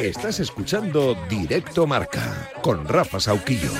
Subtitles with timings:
[0.00, 3.70] Estás escuchando Directo Marca con Rafa Sauquillo.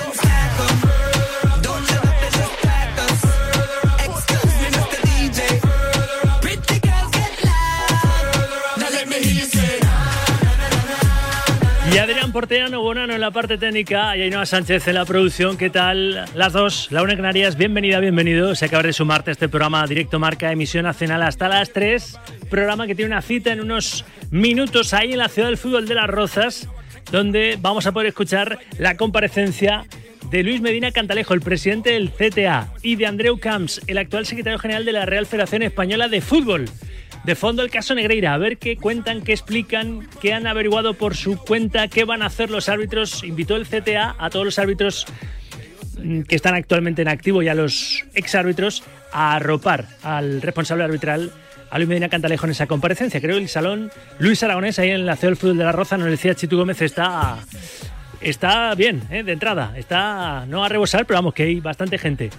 [12.37, 15.57] Porteano Bonano en la parte técnica y Ainhoa Sánchez en la producción.
[15.57, 16.23] ¿Qué tal?
[16.35, 18.53] Las dos, la una Canarias, bienvenida, bienvenido.
[18.53, 22.19] Se acaba de sumarte a este programa Directo Marca, emisión nacional hasta las 3.
[22.47, 25.95] Programa que tiene una cita en unos minutos ahí en la ciudad del fútbol de
[25.95, 26.69] Las Rozas,
[27.11, 29.87] donde vamos a poder escuchar la comparecencia
[30.29, 34.59] de Luis Medina Cantalejo, el presidente del CTA, y de Andreu Camps, el actual secretario
[34.59, 36.65] general de la Real Federación Española de Fútbol.
[37.27, 41.13] De fondo el caso Negreira, a ver qué cuentan, qué explican, qué han averiguado por
[41.13, 43.21] su cuenta, qué van a hacer los árbitros.
[43.25, 45.05] Invitó el CTA a todos los árbitros
[46.01, 51.33] mm, que están actualmente en activo y a los exárbitros a arropar al responsable arbitral,
[51.69, 53.19] a Luis Medina Cantalejo, en esa comparecencia.
[53.19, 55.97] Creo que el salón Luis Aragonés, ahí en la CEO del Fútbol de la Roza,
[55.97, 57.39] nos decía Chitu Gómez, está,
[58.21, 59.23] está bien, ¿eh?
[59.23, 59.73] de entrada.
[59.75, 62.29] Está no a rebosar, pero vamos, que hay bastante gente.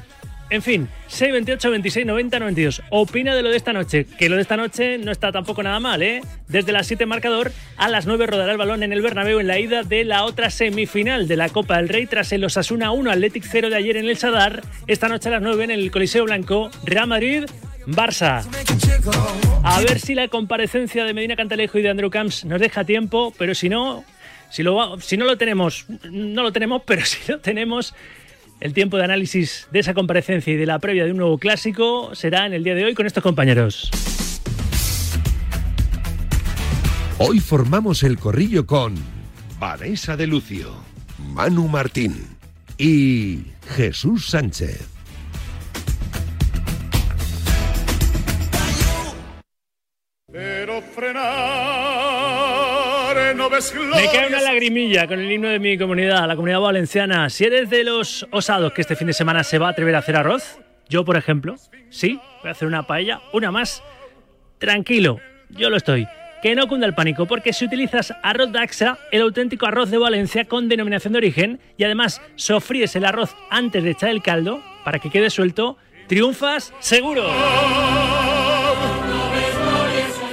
[0.50, 2.82] En fin, 628 26 90 92.
[2.90, 5.78] Opina de lo de esta noche, que lo de esta noche no está tampoco nada
[5.78, 6.22] mal, ¿eh?
[6.48, 9.58] Desde las 7 marcador a las 9 rodará el balón en el Bernabéu en la
[9.58, 13.44] ida de la otra semifinal de la Copa del Rey tras el Osasuna 1 Athletic
[13.46, 14.62] 0 de ayer en el Sadar.
[14.86, 17.44] Esta noche a las 9 en el Coliseo Blanco, Real Madrid
[17.86, 18.44] Barça.
[19.62, 23.32] A ver si la comparecencia de Medina Cantalejo y de Andrew Camps nos deja tiempo,
[23.38, 24.04] pero si no,
[24.50, 27.94] si, no lo tenemos, no lo tenemos, pero si lo tenemos,
[28.60, 32.14] el tiempo de análisis de esa comparecencia y de la previa de un nuevo clásico
[32.14, 33.90] será en el día de hoy con estos compañeros.
[37.18, 38.94] Hoy formamos el corrillo con
[39.58, 40.72] Vanessa de Lucio,
[41.18, 42.14] Manu Martín
[42.78, 43.42] y
[43.76, 44.97] Jesús Sánchez.
[53.50, 57.30] Me cae una lagrimilla con el himno de mi comunidad, la comunidad valenciana.
[57.30, 59.98] Si eres de los osados que este fin de semana se va a atrever a
[59.98, 61.54] hacer arroz, yo por ejemplo,
[61.88, 63.82] sí, voy a hacer una paella, una más,
[64.58, 65.18] tranquilo,
[65.50, 66.06] yo lo estoy.
[66.42, 70.44] Que no cunda el pánico, porque si utilizas arroz Daxa, el auténtico arroz de Valencia
[70.44, 74.98] con denominación de origen, y además sofríes el arroz antes de echar el caldo, para
[74.98, 77.28] que quede suelto, triunfas seguro.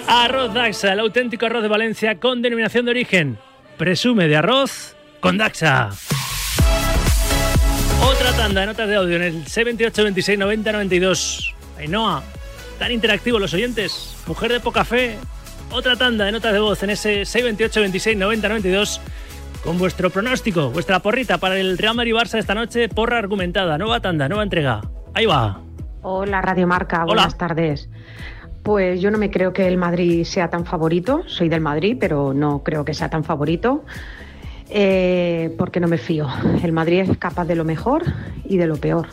[0.08, 3.38] Arroz Daxa, el auténtico arroz de Valencia con denominación de origen.
[3.78, 5.90] Presume de arroz con Daxa.
[8.04, 11.56] Otra tanda de notas de audio en el C28 26 90 92.
[11.80, 12.24] Ainhoa,
[12.78, 14.16] tan interactivos los oyentes.
[14.28, 15.18] Mujer de poca fe.
[15.72, 19.02] Otra tanda de notas de voz en ese 628 26 90 92
[19.64, 24.00] con vuestro pronóstico, vuestra porrita para el Real Madrid Barça esta noche, porra argumentada, nueva
[24.00, 24.82] tanda, nueva entrega.
[25.16, 25.60] Ahí va.
[26.04, 27.90] Hola Radio Marca, buenas tardes.
[28.66, 32.34] Pues yo no me creo que el Madrid sea tan favorito, soy del Madrid, pero
[32.34, 33.86] no creo que sea tan favorito,
[34.72, 36.28] eh, porque no me fío.
[36.64, 38.04] El Madrid es capaz de lo mejor
[38.44, 39.08] y de lo peor.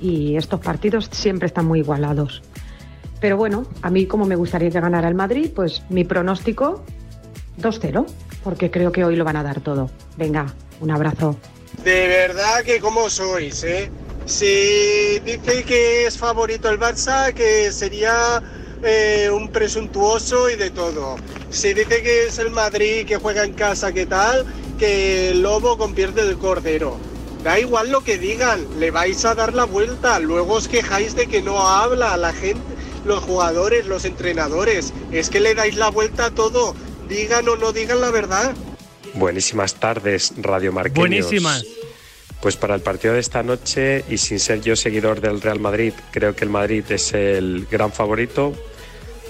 [0.00, 2.40] Y estos partidos siempre están muy igualados.
[3.20, 6.84] Pero bueno, a mí como me gustaría que ganara el Madrid, pues mi pronóstico
[7.60, 8.06] 2-0,
[8.44, 9.90] porque creo que hoy lo van a dar todo.
[10.16, 10.46] Venga,
[10.80, 11.34] un abrazo.
[11.82, 13.90] De verdad que como sois, ¿eh?
[14.26, 18.42] Si dice que es favorito el Barça, que sería
[18.82, 21.16] eh, un presuntuoso y de todo.
[21.50, 24.46] Si dice que es el Madrid, que juega en casa, que tal,
[24.78, 26.98] que el lobo convierte el cordero.
[27.42, 30.20] Da igual lo que digan, le vais a dar la vuelta.
[30.20, 32.62] Luego os quejáis de que no habla la gente,
[33.04, 34.92] los jugadores, los entrenadores.
[35.10, 36.74] Es que le dais la vuelta a todo.
[37.08, 38.54] Digan o no digan la verdad.
[39.14, 40.98] Buenísimas tardes, Radio Marqueños.
[40.98, 41.64] Buenísimas.
[42.42, 45.92] Pues para el partido de esta noche, y sin ser yo seguidor del Real Madrid,
[46.10, 48.52] creo que el Madrid es el gran favorito,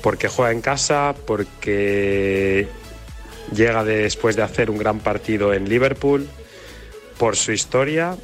[0.02, 2.66] porque juega en casa, porque
[3.54, 6.26] llega después de hacer un gran partido en Liverpool,
[7.18, 8.16] por su historia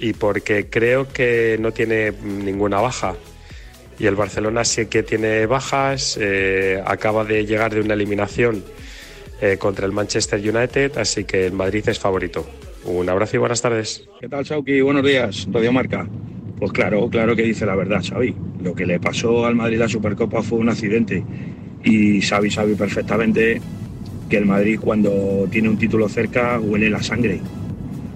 [0.00, 3.14] y porque creo que no tiene ninguna baja.
[3.96, 8.64] Y el Barcelona sí que tiene bajas, eh, acaba de llegar de una eliminación
[9.40, 12.44] eh, contra el Manchester United, así que el Madrid es favorito.
[12.84, 14.08] Un abrazo y buenas tardes.
[14.20, 14.80] ¿Qué tal, Sauki?
[14.80, 16.06] Buenos días, Radio Marca.
[16.58, 18.34] Pues claro, claro que dice la verdad, Xavi.
[18.62, 21.24] Lo que le pasó al Madrid la Supercopa fue un accidente.
[21.84, 23.60] Y Xavi sabe perfectamente
[24.28, 27.40] que el Madrid cuando tiene un título cerca huele la sangre.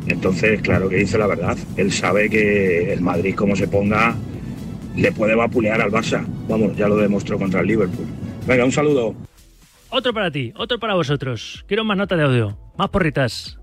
[0.09, 1.57] Entonces, claro que dice la verdad.
[1.77, 4.17] Él sabe que el Madrid, como se ponga,
[4.97, 6.25] le puede vapulear al Barça.
[6.49, 8.07] Vamos, ya lo demostró contra el Liverpool.
[8.47, 9.15] Venga, un saludo.
[9.91, 11.65] Otro para ti, otro para vosotros.
[11.69, 13.59] Quiero más nota de audio, más porritas.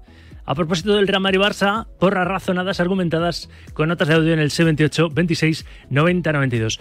[0.46, 4.50] A propósito del Real Madrid Barça, porras razonadas, argumentadas, con notas de audio en el
[4.50, 6.80] C28 26 90 92.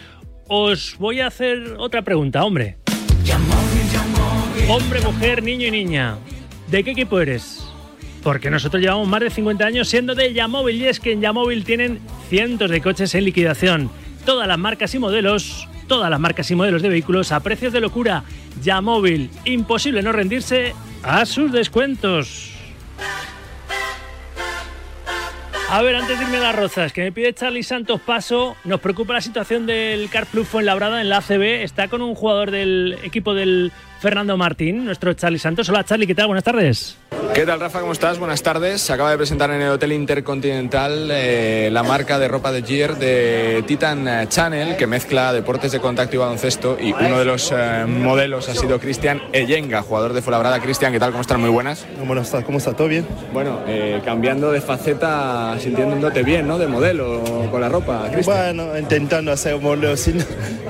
[0.48, 2.78] Os voy a hacer otra pregunta, hombre.
[4.68, 6.16] Hombre, mujer, niño y niña.
[6.68, 7.64] ¿De qué equipo eres?
[8.24, 11.64] Porque nosotros llevamos más de 50 años siendo de Yamóvil y es que en Yamóvil
[11.64, 13.90] tienen cientos de coches en liquidación.
[14.26, 17.80] Todas las marcas y modelos, todas las marcas y modelos de vehículos a precios de
[17.80, 18.24] locura.
[18.62, 22.52] Yamóvil, imposible no rendirse a sus descuentos.
[25.72, 28.78] A ver, antes de irme a las rozas, que me pide Charlie Santos paso, nos
[28.80, 31.62] preocupa la situación del Car Club Fuenlabrada en la ACB.
[31.62, 33.72] Está con un jugador del equipo del
[34.02, 35.68] Fernando Martín, nuestro Charlie Santos.
[35.68, 36.26] Hola Charlie, ¿qué tal?
[36.26, 36.96] Buenas tardes.
[37.34, 37.80] ¿Qué tal Rafa?
[37.80, 38.18] ¿Cómo estás?
[38.18, 38.82] Buenas tardes.
[38.82, 42.96] Se acaba de presentar en el Hotel Intercontinental eh, la marca de ropa de Gier
[42.96, 47.86] de Titan Channel que mezcla deportes de contacto y baloncesto y uno de los eh,
[47.86, 50.60] modelos ha sido Cristian Eyenga, jugador de Fuenlabrada.
[50.60, 51.12] Cristian, ¿qué tal?
[51.12, 51.38] ¿Cómo estás?
[51.38, 51.86] Muy buenas.
[52.04, 52.74] Buenas tardes, ¿cómo está?
[52.74, 53.06] ¿Todo bien?
[53.32, 56.58] Bueno, eh, cambiando de faceta, sintiéndote bien, ¿no?
[56.58, 58.56] De modelo con la ropa, Cristian.
[58.56, 59.94] Bueno, intentando hacer un modelo,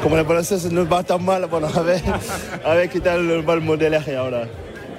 [0.03, 2.03] como el proceso no va tan mal, bueno, a ver,
[2.65, 4.49] a ver qué tal va el modelaje ahora.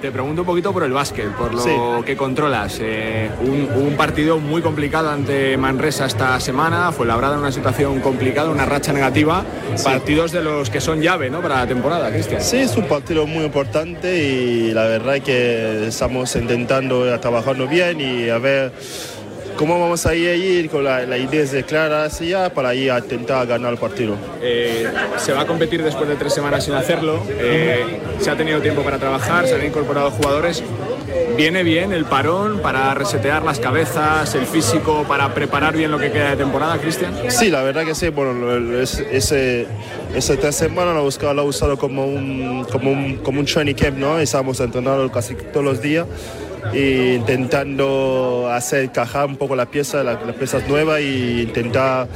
[0.03, 2.77] Te pregunto un poquito por el básquet, por lo que controlas.
[2.81, 8.49] Eh, un, partido muy complicado ante Manresa esta semana, fue labrada en una situación complicada,
[8.49, 9.45] una racha negativa.
[9.81, 11.41] Partidos de los que son llave ¿no?
[11.41, 12.41] para la temporada, Cristian.
[12.41, 18.01] Sí, es un partido muy importante y la verdad es que estamos intentando trabajarnos bien
[18.01, 18.73] y a ver
[19.57, 23.45] cómo vamos a ir con la, la idea de clara ya para ir a intentar
[23.47, 24.15] ganar el partido.
[24.41, 28.61] Eh, se va a competir después de tres semanas sin hacerlo, eh, se ha tenido
[28.61, 30.63] tiempo para trabajar, se han incorporado jugadores.
[31.35, 36.11] Viene bien el parón para resetear las cabezas, el físico, para preparar bien lo que
[36.11, 37.13] queda de temporada, Cristian.
[37.29, 38.09] Sí, la verdad que sí.
[38.09, 38.47] Bueno,
[38.79, 39.67] ese,
[40.11, 44.19] tres semanas lo he usado como un, como un, como un training camp, ¿no?
[44.19, 46.05] Estamos entrenando casi todos los días
[46.71, 52.07] e intentando hacer encajar un poco la pieza, las, piezas nuevas e intentar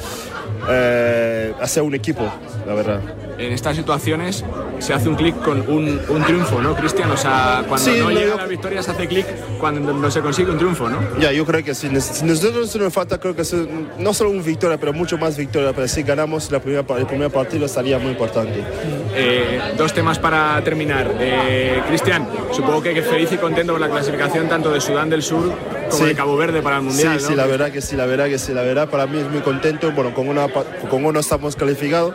[0.70, 2.32] eh, hacer un equipo,
[2.66, 4.44] la verdad en estas situaciones
[4.80, 7.12] se hace un clic con un, triunfo, ¿no, Cristian?
[7.12, 9.26] O sea, cuando no llega la victoria se hace clic
[9.60, 11.00] cuando no se consigue un triunfo, ¿no?
[11.20, 13.44] Ya, yo creo que si, nosotros nos falta, creo que
[14.00, 17.32] no solo un victoria, pero mucho más victoria, pero si ganamos la primera, el primer
[17.32, 18.64] partido sería muy importante.
[19.16, 21.16] Eh, dos temas para terminar.
[21.20, 25.54] Eh, Cristian, supongo que feliz y contento con la clasificación tanto de Sudán del Sur
[25.90, 27.20] como de Cabo Verde para el Mundial.
[27.20, 29.30] Sí, sí, la verdad que sí, la verdad que sí, la verdad para mí es
[29.30, 29.92] muy contento.
[29.92, 32.14] Bueno, con, una, con uno estamos calificados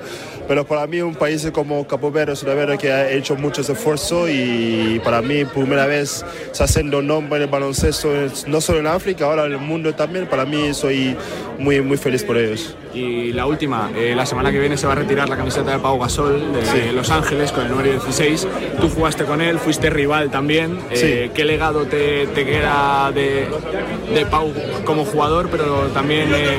[0.48, 3.68] pero para mí un país como Cabo Verde es una verdad que ha hecho muchos
[3.68, 8.08] esfuerzos y para mí primera vez está haciendo nombre en el baloncesto,
[8.46, 10.26] no solo en África, ahora en el mundo también.
[10.26, 11.16] Para mí soy
[11.58, 12.76] muy, muy feliz por ellos.
[12.94, 15.78] Y la última, eh, la semana que viene se va a retirar la camiseta de
[15.78, 18.46] Pau Gasol de Los Ángeles con el número 16.
[18.80, 20.78] Tú jugaste con él, fuiste rival también.
[20.90, 23.48] Eh, ¿Qué legado te, te queda de,
[24.14, 24.52] de, Pau
[24.84, 26.58] como jugador, pero también eh,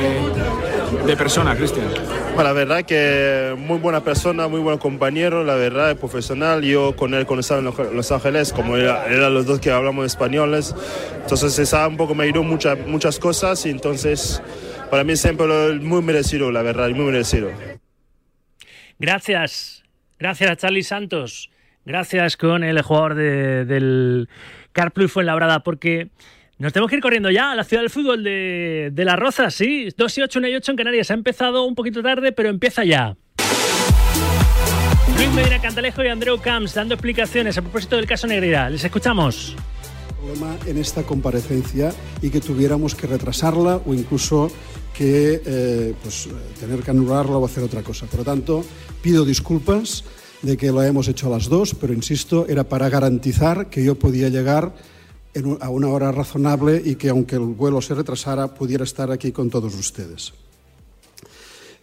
[1.05, 1.87] de persona, Cristian?
[2.35, 6.63] Bueno, la verdad que muy buena persona, muy buen compañero, la verdad, profesional.
[6.63, 10.73] Yo con él estaba en Los Ángeles, como eran los dos que hablamos españoles,
[11.21, 14.41] entonces estaba un poco, me ayudó muchas, muchas cosas y entonces
[14.89, 15.45] para mí siempre
[15.79, 17.51] muy merecido, la verdad, muy merecido.
[18.97, 19.83] Gracias,
[20.17, 21.51] gracias a Charlie Santos,
[21.85, 24.27] gracias con el jugador de, del
[24.71, 26.09] Carplus Fuenlabrada, porque
[26.59, 29.55] nos tenemos que ir corriendo ya a la ciudad del fútbol de, de Las Rozas,
[29.55, 29.89] sí.
[29.97, 31.11] 2 y 8, 1 y 8 en Canarias.
[31.11, 33.15] Ha empezado un poquito tarde, pero empieza ya.
[35.15, 38.69] Luis Medina Cantalejo y Andreu Camps dando explicaciones a propósito del caso Negrera.
[38.69, 39.55] Les escuchamos.
[40.17, 41.91] Problema en esta comparecencia
[42.21, 44.51] y que tuviéramos que retrasarla o incluso
[44.93, 46.29] que eh, pues,
[46.59, 48.05] tener que anularla o hacer otra cosa.
[48.05, 48.63] Por lo tanto,
[49.01, 50.03] pido disculpas
[50.41, 53.95] de que lo hemos hecho a las dos, pero insisto, era para garantizar que yo
[53.95, 54.73] podía llegar
[55.61, 59.49] a una hora razonable y que aunque el vuelo se retrasara pudiera estar aquí con
[59.49, 60.33] todos ustedes.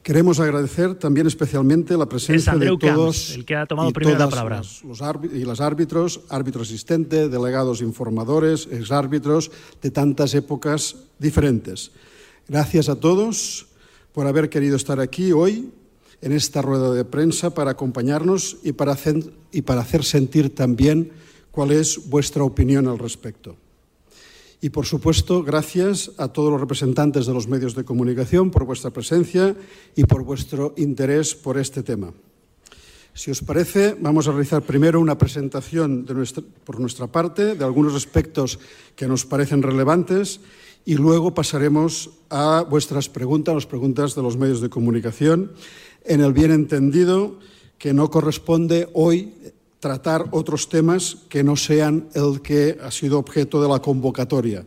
[0.02, 4.59] Queremos agradecer también especialmente la presencia de todos el que ha tomado y la palabra.
[4.59, 5.00] Los, los
[5.33, 9.50] y las árbitros, árbitro asistente, delegados informadores, exárbitros
[9.83, 11.90] de tantas épocas diferentes.
[12.49, 13.66] Gracias a todos
[14.12, 15.71] por haber querido estar aquí hoy
[16.23, 21.12] en esta rueda de prensa para acompañarnos y para hacer, y para hacer sentir también
[21.61, 23.55] cuál es vuestra opinión al respecto.
[24.62, 28.88] Y, por supuesto, gracias a todos los representantes de los medios de comunicación por vuestra
[28.88, 29.55] presencia
[29.95, 32.14] y por vuestro interés por este tema.
[33.12, 37.64] Si os parece, vamos a realizar primero una presentación de nuestra, por nuestra parte de
[37.67, 38.59] algunos aspectos
[38.97, 40.40] que nos parecen relevantes
[40.87, 45.52] y luego pasaremos a vuestras preguntas, las preguntas de los medios de comunicación,
[46.07, 47.38] en el bien entendido
[47.76, 49.35] que no corresponde hoy
[49.81, 54.65] tratar otros temas que no sean el que ha sido objeto de la convocatoria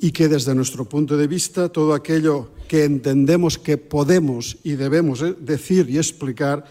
[0.00, 5.22] y que desde nuestro punto de vista todo aquello que entendemos que podemos y debemos
[5.22, 6.64] eh, decir y explicar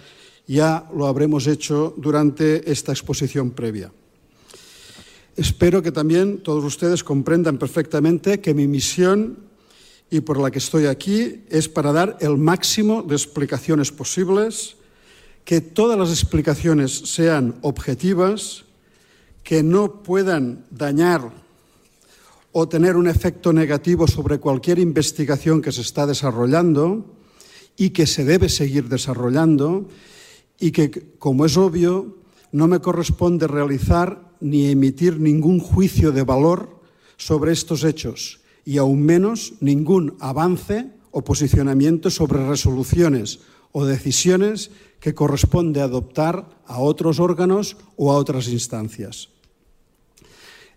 [0.48, 3.94] ya lo habremos hecho durante esta exposición previa.
[5.38, 9.38] Espero que también todos ustedes comprendan perfectamente que mi misión
[10.10, 14.76] y por la que estoy aquí es para dar el máximo de explicaciones posibles,
[15.46, 18.66] que todas las explicaciones sean objetivas,
[19.44, 21.32] que no puedan dañar
[22.52, 27.06] o tener un efecto negativo sobre cualquier investigación que se está desarrollando
[27.78, 29.88] y que se debe seguir desarrollando
[30.60, 32.18] y que, como es obvio,
[32.52, 36.82] no me corresponde realizar ni emitir ningún juicio de valor
[37.18, 43.40] sobre estos hechos y aún menos ningún avance o posicionamiento sobre resoluciones
[43.72, 49.30] o decisiones que corresponde adoptar a otros órganos o a otras instancias.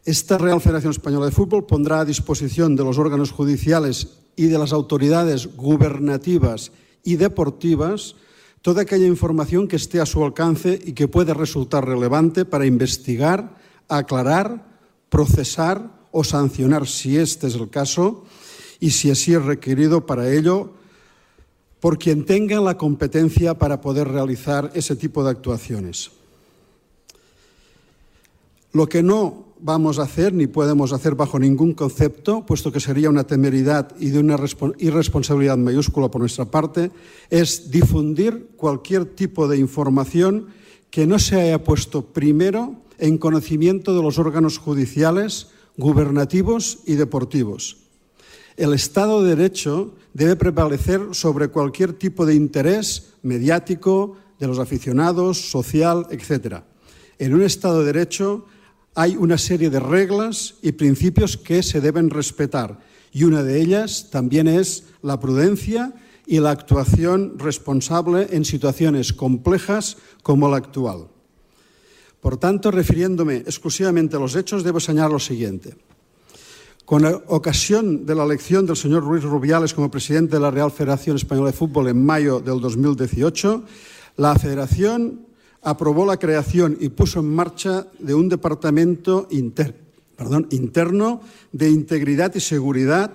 [0.04, 4.58] Esta Real Federación Española de Fútbol pondrá a disposición de los órganos judiciales y de
[4.58, 6.72] las autoridades gubernativas
[7.02, 8.16] y deportivas
[8.64, 13.56] toda aquella información que esté a su alcance y que pueda resultar relevante para investigar,
[13.88, 14.64] aclarar,
[15.10, 18.24] procesar o sancionar, si este es el caso,
[18.80, 20.72] y si así es requerido para ello,
[21.84, 26.12] por quien tenga la competencia para poder realizar ese tipo de actuaciones.
[28.72, 33.10] Lo que no vamos a hacer ni podemos hacer bajo ningún concepto, puesto que sería
[33.10, 34.38] una temeridad y de una
[34.78, 36.90] irresponsabilidad mayúscula por nuestra parte,
[37.28, 40.46] es difundir cualquier tipo de información
[40.88, 47.76] que no se haya puesto primero en conocimiento de los órganos judiciales, gubernativos y deportivos.
[48.56, 55.50] El Estado de Derecho debe prevalecer sobre cualquier tipo de interés mediático de los aficionados,
[55.50, 56.62] social, etc.
[57.18, 58.46] En un Estado de Derecho
[58.94, 62.78] hay una serie de reglas y principios que se deben respetar
[63.12, 65.92] y una de ellas también es la prudencia
[66.26, 71.08] y la actuación responsable en situaciones complejas como la actual.
[72.20, 75.76] Por tanto, refiriéndome exclusivamente a los hechos, debo señalar lo siguiente.
[76.84, 81.16] Con ocasión de la elección del señor Ruiz Rubiales como presidente de la Real Federación
[81.16, 83.64] Española de Fútbol en mayo del 2018,
[84.18, 85.26] la Federación
[85.62, 91.20] aprobó la creación y puso en marcha de un departamento interno
[91.52, 93.12] de integridad y seguridad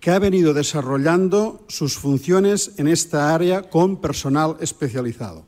[0.00, 5.46] que ha venido desarrollando sus funciones en esta área con personal especializado.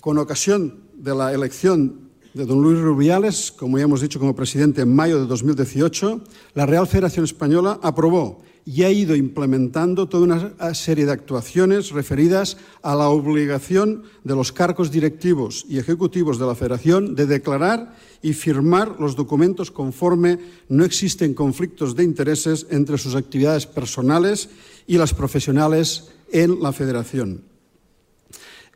[0.00, 2.03] Con ocasión de la elección
[2.34, 6.20] de don Luis Rubiales, como ya hemos dicho como presidente en mayo de 2018,
[6.54, 12.56] la Real Federación Española aprobó y ha ido implementando toda una serie de actuaciones referidas
[12.82, 18.32] a la obligación de los cargos directivos y ejecutivos de la Federación de declarar y
[18.32, 24.48] firmar los documentos conforme no existen conflictos de intereses entre sus actividades personales
[24.88, 27.42] y las profesionales en la Federación.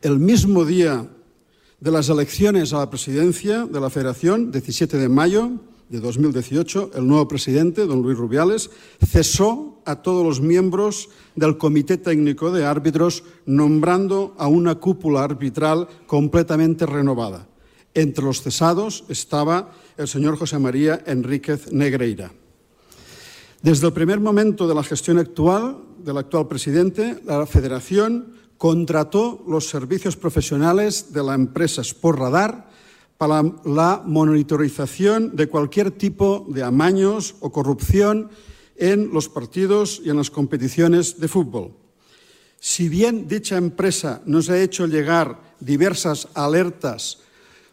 [0.01, 1.09] El mismo día
[1.79, 5.51] de las elecciones a la presidencia de la Federación, 17 de mayo,
[5.87, 8.69] de 2018, el nuevo presidente, don Luis Rubiales,
[9.05, 15.87] cesó a todos los miembros del Comité Técnico de Árbitros, nombrando a una cúpula arbitral
[16.05, 17.47] completamente renovada.
[17.95, 22.31] Entre los cesados estaba el señor José María Enríquez Negreira.
[23.63, 29.69] Desde el primer momento de la gestión actual del actual presidente, la Federación contrató los
[29.69, 32.69] servicios profesionales de la empresa Sport Radar
[33.17, 38.29] para la monitorización de cualquier tipo de amaños o corrupción
[38.75, 41.71] en los partidos y en las competiciones de fútbol.
[42.59, 47.19] Si bien dicha empresa nos ha hecho llegar diversas alertas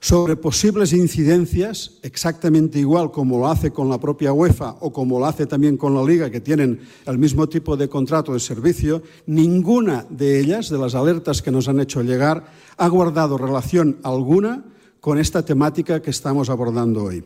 [0.06, 5.26] sobre posibles incidencias, exactamente igual como lo hace con la propia UEFA o como lo
[5.26, 10.06] hace también con la Liga, que tienen el mismo tipo de contrato de servicio, ninguna
[10.08, 12.44] de ellas, de las alertas que nos han hecho llegar,
[12.76, 14.64] ha guardado relación alguna
[15.00, 17.24] con esta temática que estamos abordando hoy.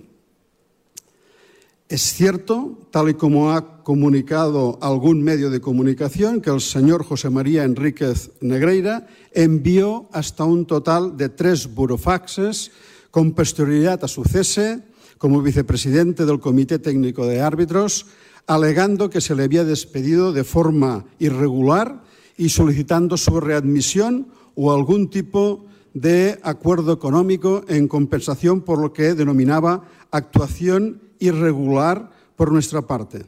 [1.91, 7.31] Es cierto, tal y como ha comunicado algún medio de comunicación, que el señor José
[7.31, 12.71] María Enríquez Negreira envió hasta un total de tres burofaxes
[13.11, 14.85] con posterioridad a su cese
[15.19, 18.07] como vicepresidente del Comité Técnico de Árbitros,
[18.47, 22.05] alegando que se le había despedido de forma irregular
[22.37, 29.15] y solicitando su readmisión o algún tipo de acuerdo económico en compensación por lo que
[29.15, 33.27] denominaba actuación irregular por nuestra parte.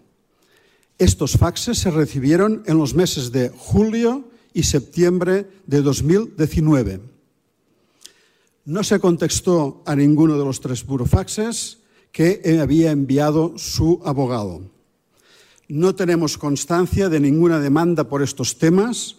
[0.98, 7.00] Estos faxes se recibieron en los meses de julio y septiembre de 2019.
[8.64, 11.78] No se contestó a ninguno de los tres burofaxes
[12.10, 14.62] que había enviado su abogado.
[15.68, 19.16] No tenemos constancia de ninguna demanda por estos temas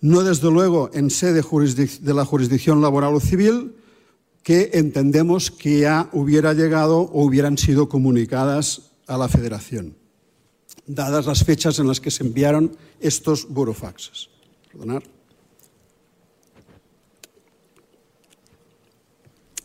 [0.00, 3.76] no desde luego en sede de la jurisdicción laboral o civil,
[4.42, 9.96] que entendemos que ya hubiera llegado o hubieran sido comunicadas a la Federación,
[10.86, 14.30] dadas las fechas en las que se enviaron estos burofaxes.
[14.70, 15.02] Perdonar.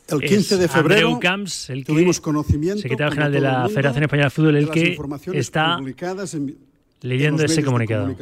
[0.08, 4.30] El 15 de febrero Camps, el tuvimos conocimiento, secretario general de la Federación Española de
[4.30, 4.98] Fútbol, el que
[5.34, 5.80] está
[7.06, 8.16] leyendo ese comunicado.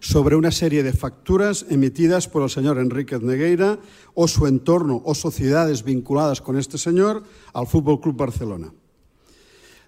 [0.00, 3.78] sobre una serie de facturas emitidas por el señor Enríquez Negueira
[4.14, 8.72] o su entorno o sociedades vinculadas con este señor al Fútbol Club Barcelona.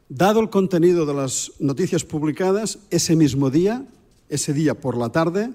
[0.09, 3.87] Dado el contenido de las noticias publicadas, ese mismo día,
[4.29, 5.51] ese día por la tarde,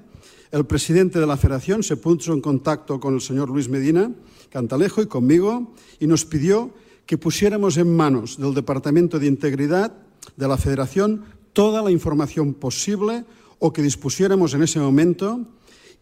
[0.52, 4.12] el presidente de la Federación se puso en contacto con el señor Luis Medina
[4.52, 6.74] Cantalejo y conmigo y nos pidió
[7.08, 9.92] que pusiéramos en manos del Departamento de Integridad
[10.38, 13.26] de la Federación toda la información posible
[13.60, 15.46] o que dispusiéramos en ese momento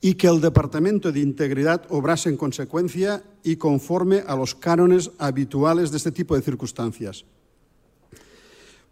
[0.02, 5.92] y que el Departamento de Integridad obrase en consecuencia y conforme a los cánones habituales
[5.92, 7.24] de este tipo de circunstancias.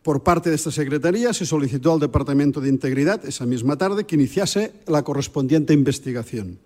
[0.03, 4.15] Por parte de esta Secretaría se solicitó al Departamento de Integridad esa misma tarde que
[4.15, 6.59] iniciase la correspondiente investigación.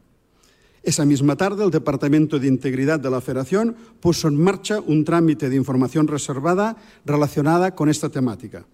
[0.84, 5.50] Esa misma tarde, el Departamento de Integridad de la Federación puso en marcha un trámite
[5.50, 8.66] de información reservada relacionada con esta temática.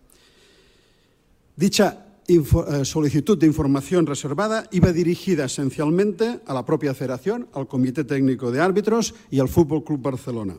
[1.60, 8.06] Dicha eh, solicitud de información reservada iba dirigida esencialmente a la propia Federación, al Comité
[8.06, 10.56] Técnico de Árbitros y al Fútbol Club Barcelona.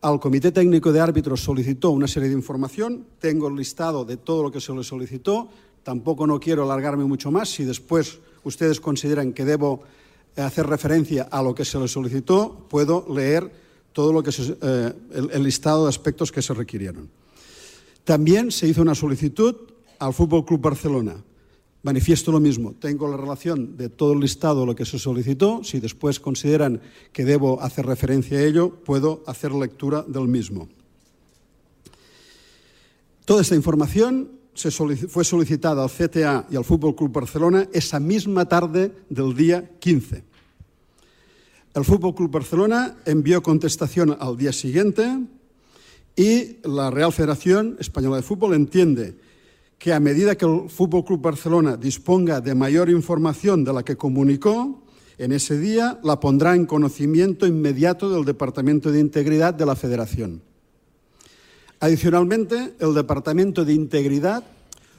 [0.00, 4.42] Al Comité Técnico de Árbitros solicitó una serie de información, tengo el listado de todo
[4.42, 5.50] lo que se le solicitó,
[5.82, 9.82] tampoco no quiero alargarme mucho más, si después ustedes consideran que debo
[10.34, 13.52] hacer referencia a lo que se le solicitó, puedo leer
[13.92, 14.92] todo lo que eh,
[15.34, 17.10] el, listado de aspectos que se requirieron.
[18.04, 19.56] También se hizo una solicitud
[20.00, 21.22] al Fútbol Club Barcelona.
[21.82, 22.74] Manifiesto lo mismo.
[22.74, 25.62] Tengo la relación de todo el listado lo que se solicitó.
[25.62, 26.80] Si después consideran
[27.12, 30.68] que debo hacer referencia a ello, puedo hacer lectura del mismo.
[33.24, 34.40] Toda esta información
[35.08, 40.24] fue solicitada al CTA y al Fútbol Club Barcelona esa misma tarde del día 15.
[41.72, 45.20] El Fútbol Club Barcelona envió contestación al día siguiente
[46.16, 49.29] y la Real Federación Española de Fútbol entiende
[49.80, 53.96] que a medida que el Fútbol Club Barcelona disponga de mayor información de la que
[53.96, 54.82] comunicó,
[55.16, 60.42] en ese día la pondrá en conocimiento inmediato del Departamento de Integridad de la Federación.
[61.80, 64.44] Adicionalmente, el Departamento de Integridad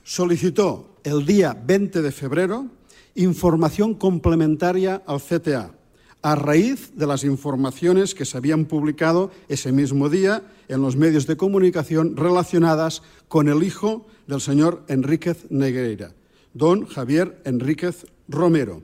[0.03, 2.65] solicitó el día 20 de febrero
[3.13, 5.75] información complementaria al CTA
[6.23, 11.25] a raíz de las informaciones que se habían publicado ese mismo día en los medios
[11.25, 16.15] de comunicación relacionadas con el hijo del señor Enríquez Negreira,
[16.53, 18.81] don Javier Enríquez Romero,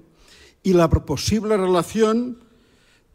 [0.62, 2.44] y la posible relación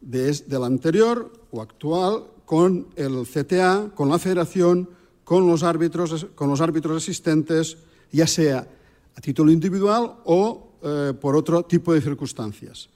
[0.01, 4.89] de, del anterior o actual con el CTA, con la Federación,
[5.25, 7.77] con los árbitros, con los árbitros asistentes,
[8.11, 8.67] ya sea
[9.15, 12.89] a título individual o eh, por otro tipo de circunstancias.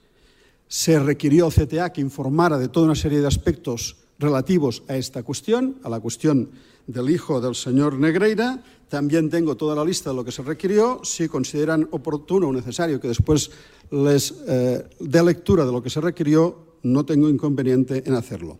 [0.67, 5.21] Se requirió al CTA que informara de toda una serie de aspectos relativos a esta
[5.21, 6.49] cuestión, a la cuestión
[6.87, 8.63] del hijo del señor Negreira.
[8.89, 11.01] También tengo toda la lista de lo que se requirió.
[11.03, 13.51] Si consideran oportuno o necesario que después
[13.91, 18.59] les eh, dé lectura de lo que se requirió, no tengo inconveniente en hacerlo.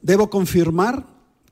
[0.00, 1.04] Debo confirmar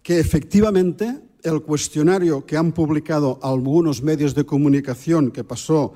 [0.03, 5.94] que efectivamente el cuestionario que han publicado algunos medios de comunicación que pasó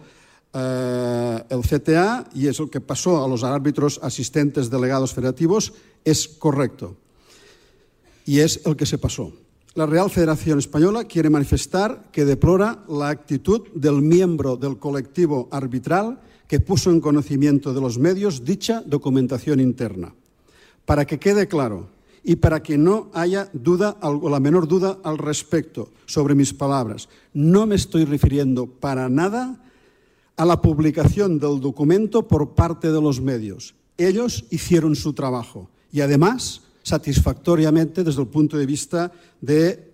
[0.52, 5.72] eh, el CTA y es el que pasó a los árbitros asistentes delegados federativos
[6.04, 6.96] es correcto.
[8.26, 9.32] Y es el que se pasó.
[9.74, 16.20] La Real Federación Española quiere manifestar que deplora la actitud del miembro del colectivo arbitral
[16.48, 20.14] que puso en conocimiento de los medios dicha documentación interna.
[20.84, 21.88] Para que quede claro,
[22.28, 27.08] y para que no haya duda o la menor duda al respecto sobre mis palabras.
[27.32, 29.62] No me estoy refiriendo para nada
[30.36, 33.76] a la publicación del documento por parte de los medios.
[33.96, 39.92] Ellos hicieron su trabajo y además satisfactoriamente desde el punto de vista de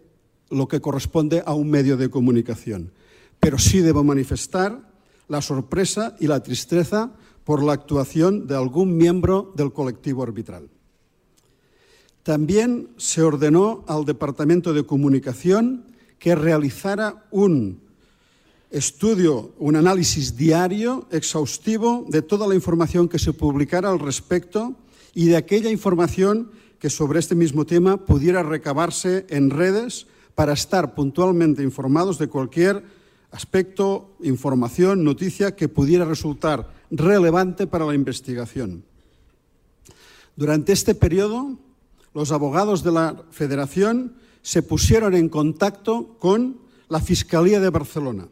[0.51, 2.93] lo que corresponde a un medio de comunicación.
[3.41, 4.79] Pero sí debo manifestar
[5.27, 7.11] la sorpresa y la tristeza
[7.45, 10.69] por la actuación de algún miembro del colectivo arbitral.
[12.25, 15.87] También se ordenó al Departamento de Comunicación
[16.19, 17.81] que realizara un
[18.71, 24.77] estudio, un análisis diario, exhaustivo, de toda la información que se publicara al respecto
[25.15, 26.51] y de aquella información
[26.83, 32.83] que sobre este mismo tema pudiera recabarse en redes para estar puntualmente informados de cualquier
[33.31, 38.83] aspecto, información, noticia que pudiera resultar relevante para la investigación.
[40.35, 41.57] Durante este periodo,
[42.15, 48.27] los abogados de la Federación se pusieron en contacto con la Fiscalía de Barcelona,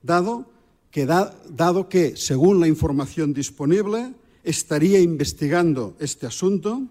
[0.00, 0.46] dado
[0.92, 6.86] que, dado que según la información disponible, estaría investigando este asunto,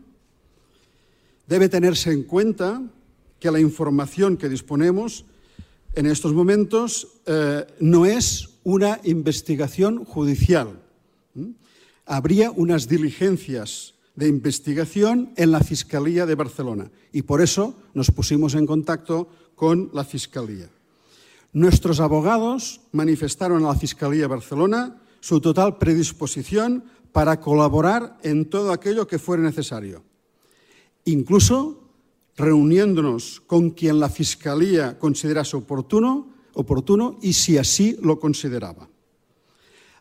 [1.49, 2.81] debe tenerse en cuenta
[3.39, 5.25] que la información que disponemos
[5.95, 10.79] en estos momentos eh, no es una investigación judicial.
[12.05, 18.53] Habría unas diligencias de investigación en la Fiscalía de Barcelona y por eso nos pusimos
[18.53, 20.69] en contacto con la Fiscalía.
[21.53, 28.71] Nuestros abogados manifestaron a la Fiscalía de Barcelona su total predisposición para colaborar en todo
[28.71, 30.03] aquello que fuera necesario,
[31.05, 31.83] incluso
[32.37, 38.89] reuniéndonos con quien la Fiscalía considerase oportuno, oportuno y si así lo consideraba.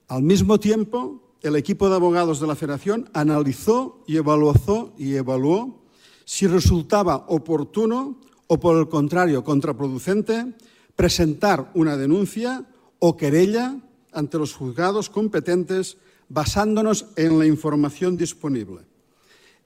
[0.09, 5.83] Al mismo tiempo, el equipo de abogados de la Federación analizó y y evaluó
[6.25, 10.55] si resultaba oportuno o, por el contrario, contraproducente
[10.97, 12.67] presentar una denuncia
[12.99, 13.77] o querella
[14.13, 15.97] ante los juzgados competentes
[16.29, 18.88] basándonos en la información disponible.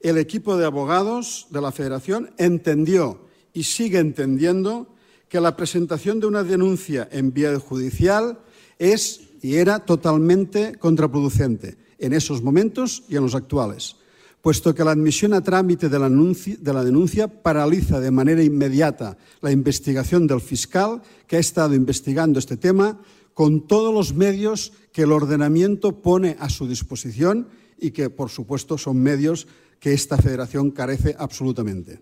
[0.03, 3.21] El equipo de abogados de la Federación entendió
[3.53, 4.93] y sigue entendiendo
[5.29, 8.39] que la presentación de una denuncia en vía judicial
[8.77, 13.95] es y era totalmente contraproducente en esos momentos y en los actuales,
[14.41, 19.17] puesto que la admisión a trámite de la, de la, denuncia paraliza de manera inmediata
[19.39, 22.99] la investigación del fiscal que ha estado investigando este tema
[23.33, 27.47] con todos los medios que el ordenamiento pone a su disposición
[27.79, 29.47] y que, por supuesto, son medios
[29.83, 31.99] que esta federación carece absolutamente.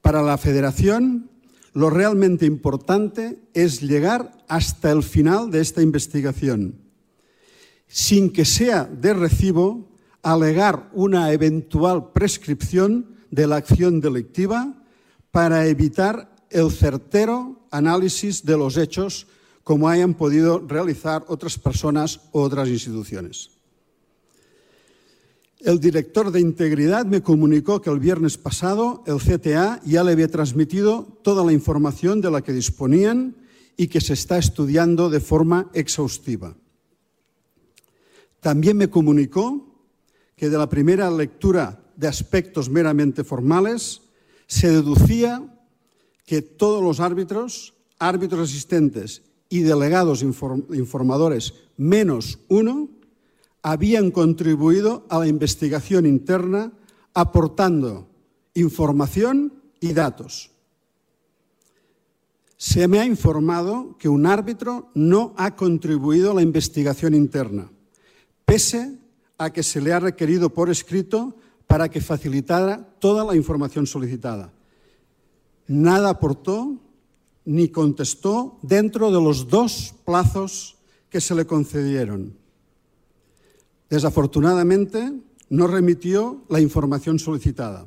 [0.00, 1.28] Para la federación,
[1.72, 6.76] lo realmente importante es llegar hasta el final de esta investigación,
[7.88, 9.88] sin que sea de recibo
[10.22, 14.72] alegar una eventual prescripción de la acción delictiva
[15.32, 19.26] para evitar el certero análisis de los hechos
[19.64, 23.59] como hayan podido realizar otras personas u otras instituciones.
[25.60, 30.28] El director de Integridad me comunicó que el viernes pasado el CTA ya le había
[30.28, 33.36] transmitido toda la información de la que disponían
[33.76, 36.56] y que se está estudiando de forma exhaustiva.
[38.40, 39.84] También me comunicó
[40.34, 44.00] que de la primera lectura de aspectos meramente formales
[44.46, 45.44] se deducía
[46.24, 52.88] que todos los árbitros, árbitros asistentes y delegados informadores menos uno
[53.62, 56.72] habían contribuido a la investigación interna
[57.14, 58.08] aportando
[58.54, 60.50] información y datos.
[62.56, 67.70] Se me ha informado que un árbitro no ha contribuido a la investigación interna,
[68.44, 68.98] pese
[69.38, 74.52] a que se le ha requerido por escrito para que facilitara toda la información solicitada.
[75.66, 76.76] Nada aportó
[77.44, 80.76] ni contestó dentro de los dos plazos
[81.08, 82.39] que se le concedieron.
[83.90, 85.12] Desafortunadamente,
[85.50, 87.86] no remitió la información solicitada.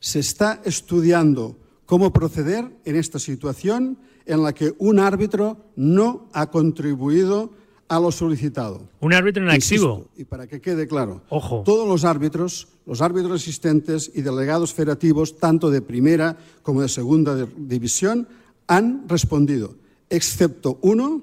[0.00, 6.50] Se está estudiando cómo proceder en esta situación en la que un árbitro no ha
[6.50, 7.50] contribuido
[7.88, 8.88] a lo solicitado.
[9.00, 10.06] Un árbitro inactivo.
[10.16, 11.62] y para que quede claro, Ojo.
[11.64, 17.34] todos los árbitros, los árbitros asistentes y delegados federativos, tanto de primera como de segunda
[17.56, 18.28] división,
[18.66, 19.74] han respondido,
[20.10, 21.22] excepto uno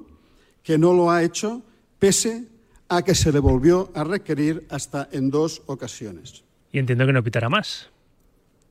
[0.64, 1.62] que no lo ha hecho
[2.00, 2.48] pese
[2.90, 6.44] a que se le volvió a requerir hasta en dos ocasiones.
[6.72, 7.90] Y entiendo que no pitará más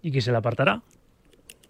[0.02, 0.82] y que se le apartará.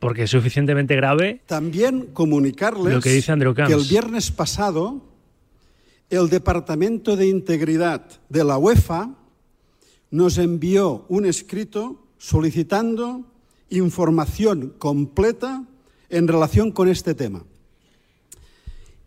[0.00, 1.40] Porque es suficientemente grave.
[1.46, 3.32] También comunicarles lo que, dice
[3.66, 5.00] que el viernes pasado
[6.10, 9.14] el Departamento de Integridad de la UEFA
[10.10, 13.24] nos envió un escrito solicitando
[13.70, 15.64] información completa
[16.08, 17.44] en relación con este tema.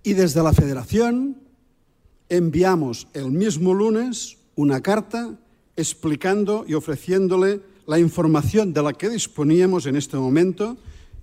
[0.03, 1.46] Y desde la Federación
[2.29, 5.37] enviamos el mismo lunes una carta
[5.75, 10.77] explicando y ofreciéndole la información de la que disponíamos en este momento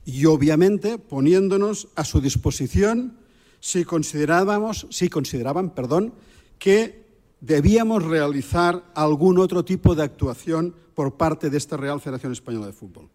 [0.07, 3.19] y obviamente poniéndonos a su disposición
[3.61, 6.13] si considerábamos, si consideraban, perdón,
[6.59, 7.05] que
[7.41, 12.73] debíamos realizar algún otro tipo de actuación por parte de esta Real Federación Española de
[12.73, 13.09] Fútbol.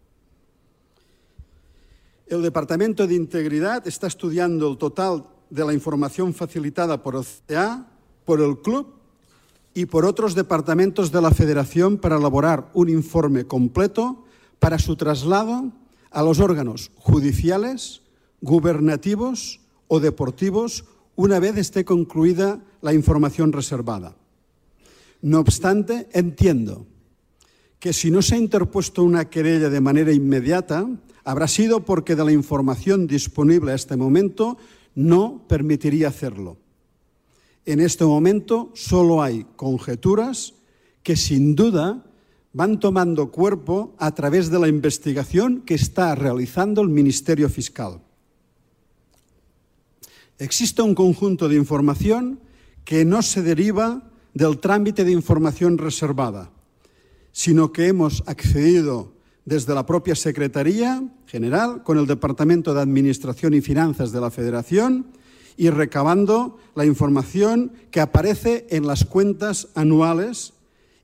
[2.28, 7.88] El Departamento de Integridad está estudiando el total de la información facilitada por el CA,
[8.26, 8.88] por el club
[9.74, 14.26] y por otros departamentos de la Federación para elaborar un informe completo
[14.60, 15.72] para su traslado
[16.12, 18.02] a los órganos judiciales,
[18.42, 20.86] gubernativos o deportivos
[21.16, 24.16] una vez esté concluida la información reservada.
[25.22, 26.86] No obstante, entiendo
[27.80, 30.88] que si no se ha interpuesto una querella de manera inmediata,
[31.24, 34.58] habrá sido porque de la información disponible a este momento
[35.00, 36.58] no permitiría hacerlo.
[37.66, 40.56] En este momento solo hay conjeturas
[41.04, 42.04] que sin duda
[42.52, 48.02] van tomando cuerpo a través de la investigación que está realizando el Ministerio Fiscal.
[50.38, 52.42] Existe un conjunto de información
[52.84, 56.52] que no se deriva del trámite de información reservada,
[57.32, 59.14] sino que hemos accedido
[59.50, 65.08] desde la propia Secretaría General con el Departamento de Administración y Finanzas de la Federación
[65.58, 70.54] y recabando la información que aparece en las cuentas anuales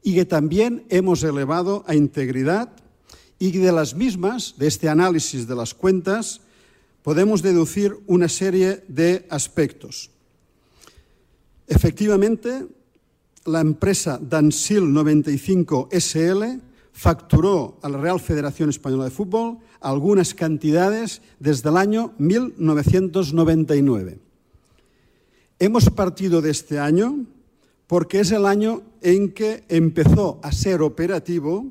[0.03, 2.69] y que también hemos elevado a integridad
[3.39, 6.41] y de las mismas, de este análisis de las cuentas,
[7.01, 10.11] podemos deducir una serie de aspectos.
[11.67, 12.67] Efectivamente,
[13.45, 16.61] la empresa Dansil 95 SL
[16.95, 24.17] facturó a la Real Federación Española de Fútbol algunas cantidades desde el año 1999.
[25.59, 27.25] Hemos partido de este año
[27.87, 31.67] porque es el año en que empezó a ser operativo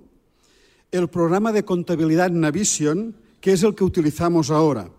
[0.92, 4.90] el programa de contabilidad Navision, que es el que utilizamos ahora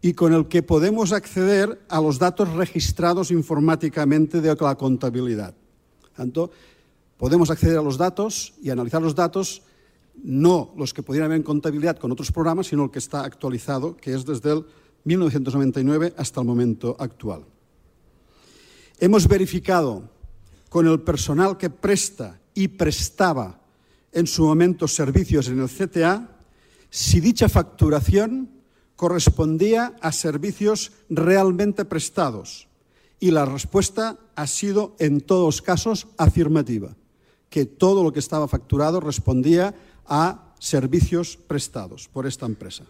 [0.00, 5.56] y con el que podemos acceder a los datos registrados informáticamente de la contabilidad.
[6.14, 6.52] Tanto,
[7.16, 9.62] podemos acceder a los datos y analizar los datos,
[10.22, 13.96] no los que pudieran haber en contabilidad con otros programas, sino el que está actualizado,
[13.96, 14.64] que es desde el
[15.04, 17.44] 1999 hasta el momento actual.
[18.98, 20.08] Hemos verificado
[20.68, 23.60] con el personal que presta y prestaba
[24.12, 26.28] en su momento servicios en el CTA
[26.90, 28.50] si dicha facturación
[28.96, 32.68] correspondía a servicios realmente prestados.
[33.18, 36.94] Y la respuesta ha sido en todos casos afirmativa,
[37.48, 39.74] que todo lo que estaba facturado respondía
[40.06, 42.84] a servicios prestados por esta empresa.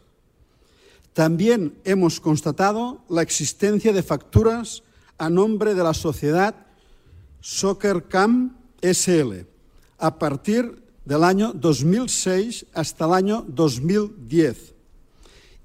[1.12, 4.82] También hemos constatado la existencia de facturas
[5.18, 6.54] a nombre de la sociedad
[7.40, 9.46] Soccer Camp SL
[9.98, 14.74] a partir del año 2006 hasta el año 2010.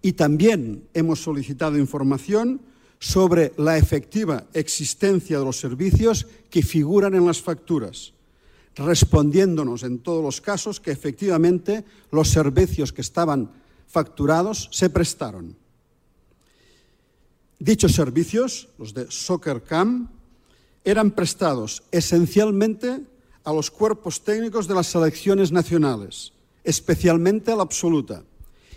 [0.02, 2.62] Y también hemos solicitado información
[3.00, 8.14] sobre la efectiva existencia de los servicios que figuran en las facturas,
[8.78, 13.52] respondiéndonos en todos los casos que efectivamente los servicios que estaban
[13.88, 15.56] facturados se prestaron.
[17.60, 20.12] Dichos servicios, los de Soccer Camp,
[20.84, 23.02] eran prestados esencialmente
[23.44, 28.24] a los cuerpos técnicos de las selecciones nacionales, especialmente a la absoluta,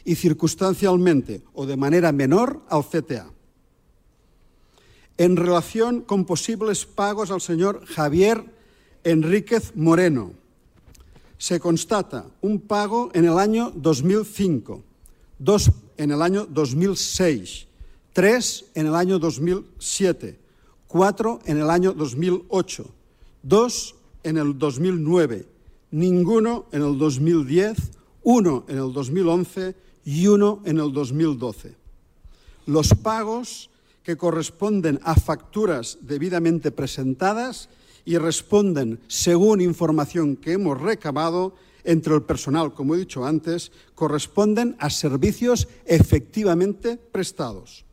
[0.04, 3.30] y circunstancialmente o de manera menor al CTA.
[5.18, 8.44] En relación con posibles pagos al señor Javier
[9.04, 10.32] Enríquez Moreno,
[11.38, 14.82] se constata un pago en el año 2005,
[15.38, 17.66] dos en el año 2006,
[18.12, 20.38] tres en el año 2007,
[20.86, 22.84] cuatro en el año 2008,
[23.42, 25.46] dos en el 2009,
[25.92, 27.78] ninguno en el 2010,
[28.22, 31.74] uno en el 2011 y uno en el 2012.
[32.66, 33.70] Los pagos
[34.02, 37.70] que corresponden a facturas debidamente presentadas
[38.04, 44.76] y responden, según información que hemos recabado entre el personal, como he dicho antes, corresponden
[44.78, 47.84] a servicios efectivamente prestados.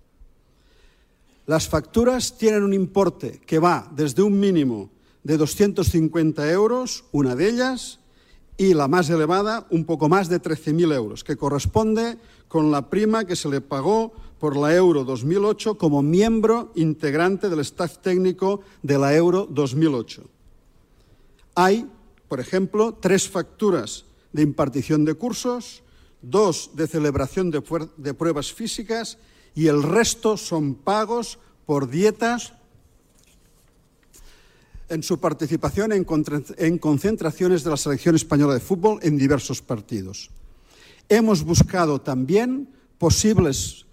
[1.46, 4.90] Las facturas tienen un importe que va desde un mínimo
[5.24, 8.00] de 250 euros, una de ellas,
[8.58, 12.18] y la más elevada, un poco más de 13.000 euros, que corresponde
[12.48, 17.60] con la prima que se le pagó por la Euro 2008 como miembro integrante del
[17.62, 20.24] staff técnico de la Euro 2008.
[21.56, 21.90] Hay,
[22.28, 25.82] por ejemplo, tres facturas de impartición de cursos,
[26.22, 29.18] dos de celebración de, pruebas físicas
[29.56, 32.54] y el resto son pagos por dietas
[34.90, 40.30] en su participación en, concentraciones de la selección española de fútbol en diversos partidos.
[41.10, 42.70] Hemos buscado también
[43.00, 43.87] posibles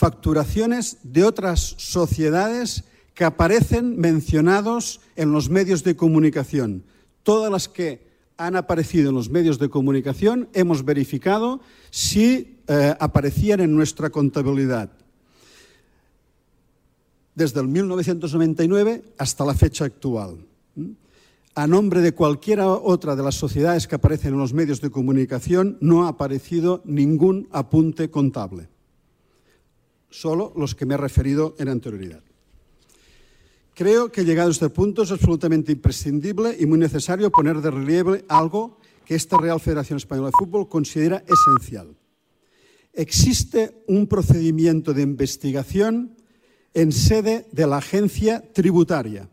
[0.00, 6.84] facturaciones de otras sociedades que aparecen mencionados en los medios de comunicación.
[7.22, 8.08] Todas las que
[8.38, 11.60] han aparecido en los medios de comunicación hemos verificado
[11.90, 14.90] si eh, aparecían en nuestra contabilidad
[17.34, 20.38] desde el 1999 hasta la fecha actual.
[21.54, 25.76] A nombre de cualquiera otra de las sociedades que aparecen en los medios de comunicación,
[25.82, 28.79] no ha aparecido ningún apunte contable.
[30.10, 32.22] Solo los que me he referido en anterioridad.
[33.74, 38.24] Creo que llegado a este punto es absolutamente imprescindible y muy necesario poner de relieve
[38.28, 41.96] algo que esta Real Federación Española de Fútbol considera esencial.
[42.92, 46.16] Existe un procedimiento de investigación
[46.74, 49.28] en sede de la agencia tributaria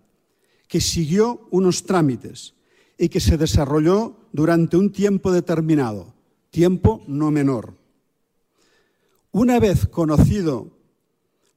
[0.67, 2.53] que siguió unos trámites
[2.97, 6.13] y que se desarrolló durante un tiempo determinado,
[6.49, 7.73] tiempo no menor.
[9.37, 10.71] Una vez conocido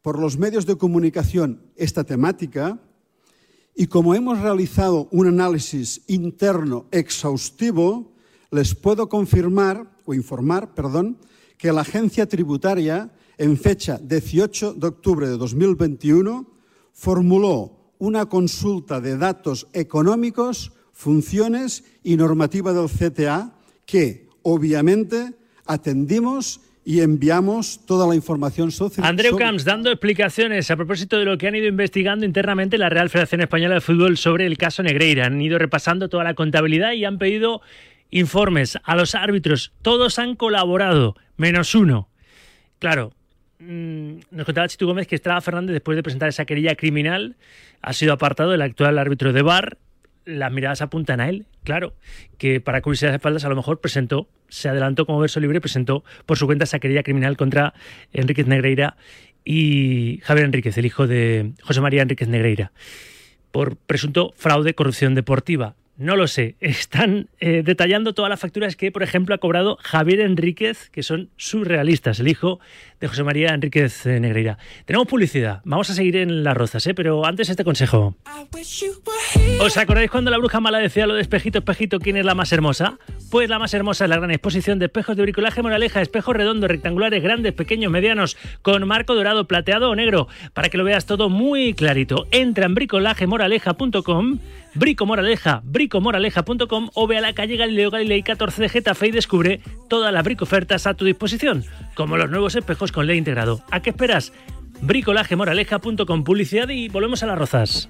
[0.02, 2.78] por los medios de comunicación esta temática,
[3.74, 8.12] y como hemos realizado un análisis interno exhaustivo,
[8.50, 11.16] les puedo confirmar o informar, perdón,
[11.56, 16.46] que la agencia tributaria en fecha 18 de octubre de 2021
[16.92, 27.02] formuló una consulta de datos económicos, funciones y normativa del CTA que, obviamente, atendimos y
[27.02, 29.06] enviamos toda la información social.
[29.06, 33.08] Andreu Camps dando explicaciones a propósito de lo que han ido investigando internamente la Real
[33.08, 35.26] Federación Española de Fútbol sobre el caso Negreira.
[35.26, 37.62] Han ido repasando toda la contabilidad y han pedido
[38.10, 39.72] informes a los árbitros.
[39.82, 42.08] Todos han colaborado, menos uno.
[42.80, 43.12] Claro,
[43.60, 47.36] mm, nos contaba Chitu Gómez que Estrada Fernández, después de presentar esa querella criminal,
[47.82, 49.78] ha sido apartado del actual árbitro de VAR.
[50.30, 51.94] Las miradas apuntan a él, claro,
[52.38, 56.04] que para cubrirse las espaldas a lo mejor presentó se adelantó como verso libre presentó
[56.26, 57.72] por su cuenta esa querella criminal contra
[58.12, 58.96] Enríquez Negreira
[59.44, 62.72] y Javier Enríquez, el hijo de José María Enríquez Negreira,
[63.52, 65.76] por presunto fraude, corrupción deportiva.
[65.96, 66.56] No lo sé.
[66.60, 71.30] Están eh, detallando todas las facturas que, por ejemplo, ha cobrado Javier Enríquez, que son
[71.36, 72.58] surrealistas, el hijo
[73.00, 74.58] de José María Enríquez eh, Negreira.
[74.84, 75.62] Tenemos publicidad.
[75.64, 76.94] Vamos a seguir en las rozas, ¿eh?
[76.94, 78.14] pero antes este consejo.
[79.60, 82.52] ¿Os acordáis cuando la bruja mala decía lo de espejito, espejito, quién es la más
[82.52, 82.98] hermosa?
[83.30, 86.70] Pues la más hermosa es la gran exposición de espejos de bricolaje moraleja, espejos redondos,
[86.70, 91.28] rectangulares, grandes, pequeños, medianos, con marco dorado, plateado o negro, para que lo veas todo
[91.28, 92.26] muy clarito.
[92.30, 94.38] Entra en bricolajemoraleja.com
[94.74, 99.60] Brico Moraleja, bricomoraleja.com o ve a la calle Galileo Galilei 14 de Getafe y descubre
[99.88, 101.64] todas las bricofertas a tu disposición,
[101.96, 103.62] como los nuevos espejos con ley integrado.
[103.70, 104.32] ¿A qué esperas?
[104.82, 107.88] bricolajemoraleja.com Publicidad y volvemos a las rozas.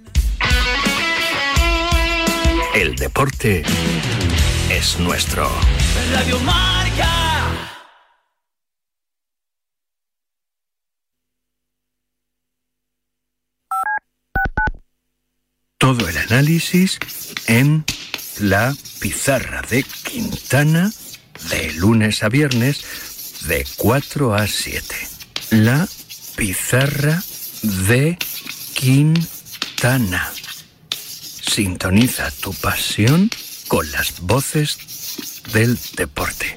[2.75, 3.63] El deporte
[4.71, 5.49] es nuestro.
[6.13, 6.39] Radio
[15.79, 16.99] Todo el análisis
[17.49, 17.85] en
[18.39, 20.93] la pizarra de Quintana
[21.51, 23.10] de lunes a viernes
[23.47, 24.95] de 4 a 7.
[25.51, 25.89] La
[26.37, 27.23] pizarra
[27.63, 28.19] de
[28.75, 30.31] Quintana.
[30.91, 33.31] Sintoniza tu pasión
[33.69, 34.79] con las voces
[35.53, 36.55] del deporte.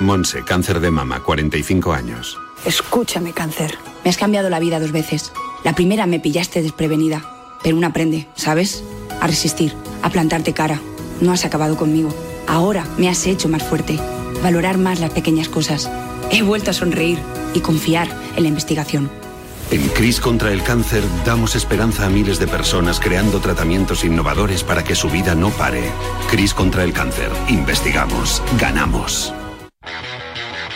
[0.00, 2.38] Monse, cáncer de mama, 45 años.
[2.64, 3.78] Escúchame, cáncer.
[4.04, 5.32] Me has cambiado la vida dos veces.
[5.64, 7.30] La primera me pillaste desprevenida
[7.64, 8.84] pero uno aprende, ¿sabes?
[9.20, 10.80] A resistir, a plantarte cara.
[11.22, 12.14] No has acabado conmigo.
[12.46, 13.98] Ahora me has hecho más fuerte.
[14.42, 15.90] Valorar más las pequeñas cosas.
[16.30, 17.18] He vuelto a sonreír
[17.54, 19.10] y confiar en la investigación.
[19.70, 24.84] En CRIS contra el cáncer damos esperanza a miles de personas creando tratamientos innovadores para
[24.84, 25.90] que su vida no pare.
[26.30, 27.30] CRIS contra el cáncer.
[27.48, 28.42] Investigamos.
[28.58, 29.32] Ganamos.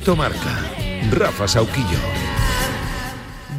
[0.00, 0.72] Directo Marca.
[1.10, 1.98] Rafa Sauquillo.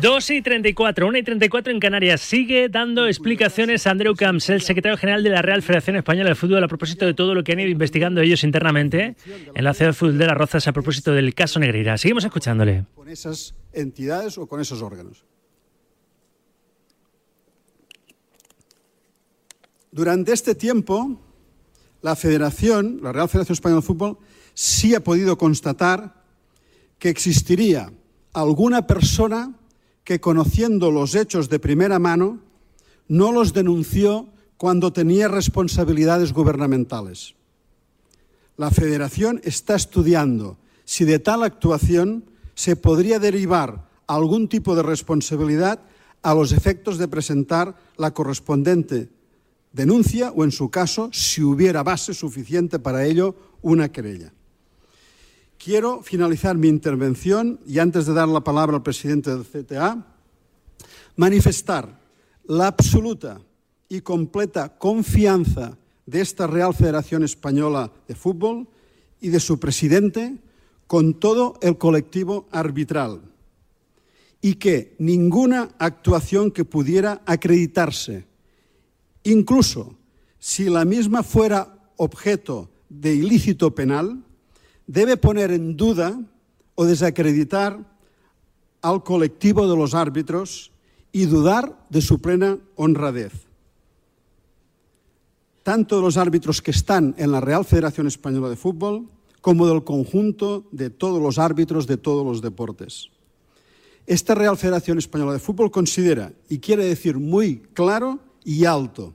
[0.02, 2.20] 2 y 34, 1 y 34 en Canarias.
[2.20, 6.36] Sigue dando explicaciones a Andreu Camps, el secretario general de la Real Federación Española de
[6.36, 9.16] Fútbol, a propósito de todo lo que han ido investigando ellos internamente
[9.54, 11.96] en la ciudad de fútbol de las Rozas a propósito del caso Negreira.
[12.00, 12.86] Seguimos escuchándole.
[12.96, 15.24] Con esas entidades o con esos órganos.
[19.92, 21.22] Durante este tiempo,
[22.02, 24.18] la Federación, la Real Federación Española de Fútbol,
[24.56, 26.21] sí ha podido constatar
[27.02, 27.92] que existiría
[28.32, 29.56] alguna persona
[30.04, 32.42] que conociendo los hechos de primera mano
[33.08, 37.34] no los denunció cuando tenía responsabilidades gubernamentales.
[38.56, 42.24] La Federación está estudiando si de tal actuación
[42.54, 45.80] se podría derivar algún tipo de responsabilidad
[46.22, 49.10] a los efectos de presentar la correspondiente
[49.74, 54.34] denuncia o, en su caso, si hubiera base suficiente para ello, una querella.
[55.64, 60.04] Quiero finalizar mi intervención y antes de dar la palabra al presidente del CTA,
[61.18, 62.00] manifestar
[62.46, 63.40] la absoluta
[63.88, 68.70] y completa confianza de esta Real Federación Española de Fútbol
[69.20, 70.40] y de su presidente
[70.88, 73.22] con todo el colectivo arbitral
[74.42, 78.26] y que ninguna actuación que pudiera acreditarse,
[79.22, 79.96] incluso
[80.40, 84.24] si la misma fuera objeto de ilícito penal,
[84.92, 86.20] debe poner en duda
[86.76, 87.80] o desacreditar
[88.82, 90.72] al colectivo de los árbitros
[91.14, 93.32] y dudar de su plena honradez.
[95.64, 99.08] Tanto de los árbitros que están en la Real Federación Española de Fútbol
[99.40, 103.08] como del conjunto de todos los árbitros de todos los deportes.
[104.06, 109.14] Esta Real Federación Española de Fútbol considera, y quiere decir muy claro y alto,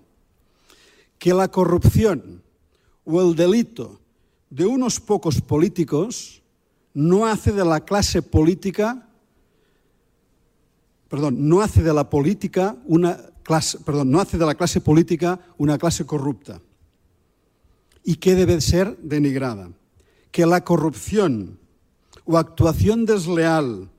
[1.19, 2.43] que la corrupción
[3.05, 4.01] o el delito
[4.57, 6.43] de unos pocos políticos
[6.95, 9.07] no hace de la clase política,
[11.11, 15.39] perdón, no hace de la política una clase, perdón, no hace de la clase política
[15.59, 16.63] una clase corrupta
[18.03, 19.69] y que debe ser denigrada.
[20.31, 21.59] Que la corrupción
[22.25, 23.91] o actuación desleal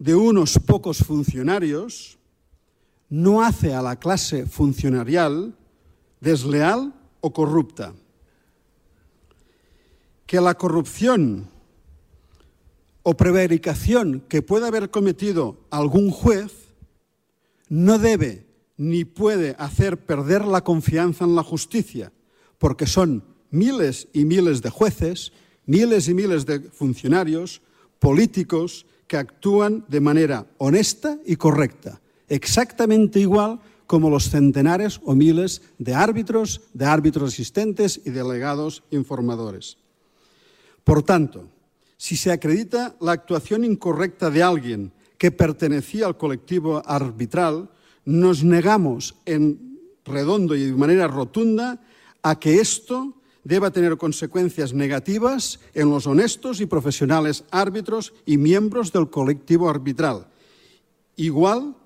[0.00, 2.18] de unos pocos funcionarios
[3.08, 5.54] no hace a la clase funcionarial
[6.20, 7.94] desleal o corrupta
[10.26, 11.48] que la corrupción
[13.02, 16.52] o prevaricación que pueda haber cometido algún juez
[17.68, 18.46] no debe
[18.76, 22.12] ni puede hacer perder la confianza en la justicia,
[22.58, 25.32] porque son miles y miles de jueces,
[25.66, 27.62] miles y miles de funcionarios,
[27.98, 35.60] políticos, que actúan de manera honesta y correcta, exactamente igual como los centenares o miles
[35.78, 39.76] de árbitros, de árbitros asistentes y delegados informadores.
[40.84, 41.48] Por tanto,
[41.96, 47.70] si se acredita la actuación incorrecta de alguien que pertenecía al colectivo arbitral,
[48.04, 51.80] nos negamos en redondo y de manera rotunda
[52.22, 53.14] a que esto
[53.44, 60.26] deba tener consecuencias negativas en los honestos y profesionales árbitros y miembros del colectivo arbitral.
[61.16, 61.76] Igual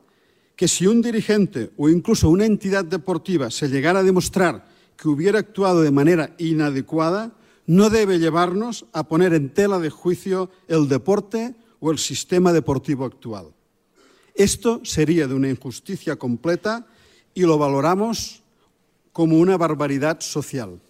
[0.54, 4.66] que si un dirigente o incluso una entidad deportiva se llegara a demostrar
[4.96, 7.35] que hubiera actuado de manera inadecuada,
[7.66, 13.04] no debe llevarnos a poner en tela de juicio el deporte o el sistema deportivo
[13.04, 13.52] actual.
[14.34, 16.86] Esto sería de una injusticia completa
[17.34, 18.42] y lo valoramos
[19.12, 20.80] como una barbaridad social.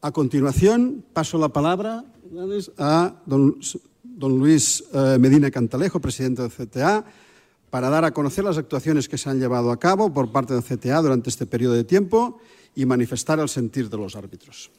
[0.00, 2.04] A continuación, paso la palabra
[2.78, 3.58] a don,
[4.20, 7.04] Luis eh, Medina Cantalejo, presidente del CTA,
[7.70, 10.62] para dar a conocer las actuaciones que se han llevado a cabo por parte del
[10.62, 12.38] CTA durante este periodo de tiempo
[12.74, 14.70] y manifestar el sentir de los árbitros.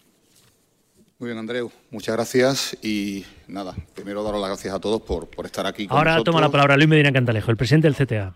[1.20, 5.46] Muy bien, Andreu, muchas gracias y nada, primero daros las gracias a todos por, por
[5.46, 5.86] estar aquí.
[5.86, 8.34] Con Ahora toma la palabra Luis Medina Cantalejo, el presidente del CTA.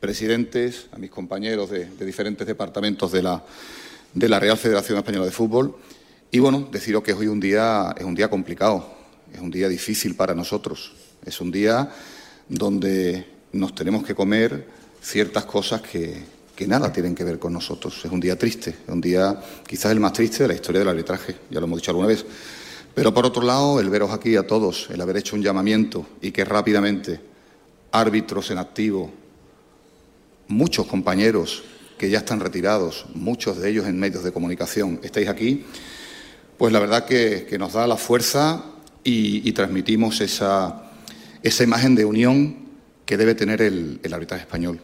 [0.00, 3.44] Presidentes, a mis compañeros de, diferentes departamentos de la,
[4.14, 5.76] de la Real Federación Española de Fútbol
[6.30, 8.88] y bueno, deciros que hoy un día es un día complicado,
[9.30, 10.94] es un día difícil para nosotros,
[11.26, 11.90] es un día
[12.48, 14.66] donde nos tenemos que comer
[15.02, 16.22] ciertas cosas que,
[16.62, 18.04] que nada tienen que ver con nosotros.
[18.04, 19.36] Es un día triste, un día
[19.66, 22.24] quizás el más triste de la historia del arbitraje, ya lo hemos dicho alguna vez.
[22.94, 26.30] Pero por otro lado, el veros aquí a todos, el haber hecho un llamamiento y
[26.30, 27.18] que rápidamente
[27.90, 29.10] árbitros en activo,
[30.46, 31.64] muchos compañeros
[31.98, 35.64] que ya están retirados, muchos de ellos en medios de comunicación, estáis aquí,
[36.58, 38.66] pues la verdad que, nos da la fuerza
[39.02, 40.92] y, transmitimos esa,
[41.42, 42.56] esa, imagen de unión
[43.04, 44.80] que debe tener el arbitraje español.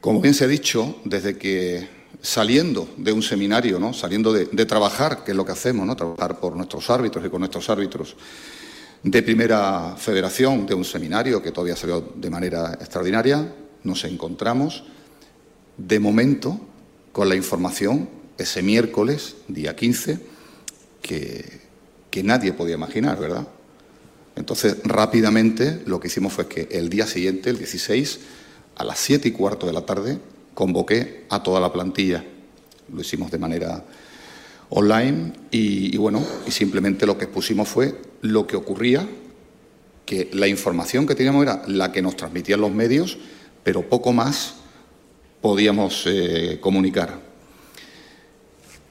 [0.00, 1.88] Como bien se ha dicho, desde que
[2.22, 3.92] saliendo de un seminario, ¿no?
[3.92, 5.96] saliendo de, trabajar, que es lo que hacemos, ¿no?
[5.96, 8.16] trabajar por nuestros árbitros y con nuestros árbitros,
[9.02, 13.52] de primera federación de un seminario que todavía salió de manera extraordinaria.
[13.84, 14.84] Nos encontramos,
[15.76, 16.60] de momento,
[17.12, 20.18] con la información ese miércoles, día 15,
[21.02, 21.60] que,
[22.10, 23.46] que nadie podía imaginar, ¿verdad?
[24.36, 28.20] Entonces, rápidamente lo que hicimos fue que el día siguiente, el 16,
[28.78, 30.18] a las siete y cuarto de la tarde,
[30.54, 32.24] convoqué a toda la plantilla.
[32.92, 33.84] Lo hicimos de manera
[34.70, 39.06] online y, bueno, y simplemente lo que expusimos fue lo que ocurría,
[40.06, 43.18] que la información que teníamos era la que nos transmitían los medios,
[43.64, 44.54] pero poco más
[45.40, 47.20] podíamos eh, comunicar.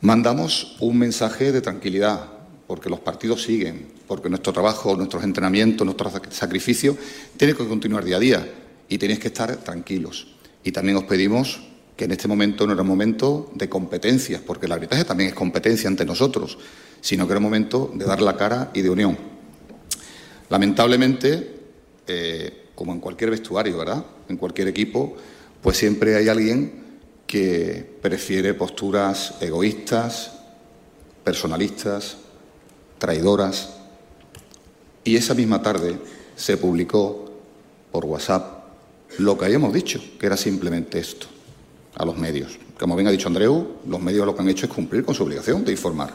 [0.02, 2.28] Mandamos un mensaje de tranquilidad,
[2.68, 6.98] porque los partidos siguen, porque nuestro trabajo, nuestros entrenamientos, nuestro sacrificio
[7.38, 8.48] tiene que continuar día a día
[8.90, 10.28] y tenéis que estar tranquilos.
[10.64, 11.62] Y también os pedimos
[11.96, 15.36] que en este momento no era un momento de competencias, porque el arbitraje también es
[15.36, 16.58] competencia ante nosotros,
[17.02, 19.18] sino que era un momento de dar la cara y de unión.
[20.50, 21.56] Lamentablemente,
[22.06, 24.06] eh, como en cualquier vestuario, ¿verdad?
[24.30, 25.18] En cualquier equipo,
[25.62, 26.86] pues siempre hay alguien
[27.26, 30.34] que prefiere posturas egoístas,
[31.24, 32.18] personalistas,
[33.00, 33.74] traidoras.
[35.04, 35.98] Y esa misma tarde
[36.36, 37.26] se publicó
[37.92, 38.57] por WhatsApp
[39.18, 41.28] lo que habíamos dicho, que era simplemente esto
[41.96, 42.58] a los medios.
[42.80, 45.24] Como bien ha dicho Andreu, los medios lo que han hecho es cumplir con su
[45.24, 46.14] obligación de informar.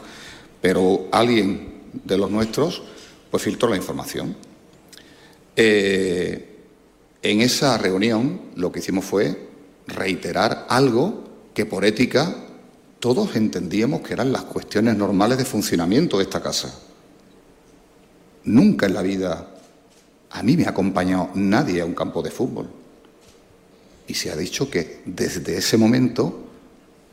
[0.61, 2.81] Pero alguien de los nuestros
[3.29, 4.35] pues filtró la información.
[5.55, 6.59] Eh,
[7.21, 9.49] en esa reunión lo que hicimos fue
[9.87, 11.23] reiterar algo
[11.53, 12.35] que por ética
[12.99, 16.73] todos entendíamos que eran las cuestiones normales de funcionamiento de esta casa.
[18.45, 19.49] Nunca en la vida
[20.29, 22.82] a mí me ha acompañado nadie a un campo de fútbol.
[24.07, 26.43] Y se ha dicho que desde ese momento,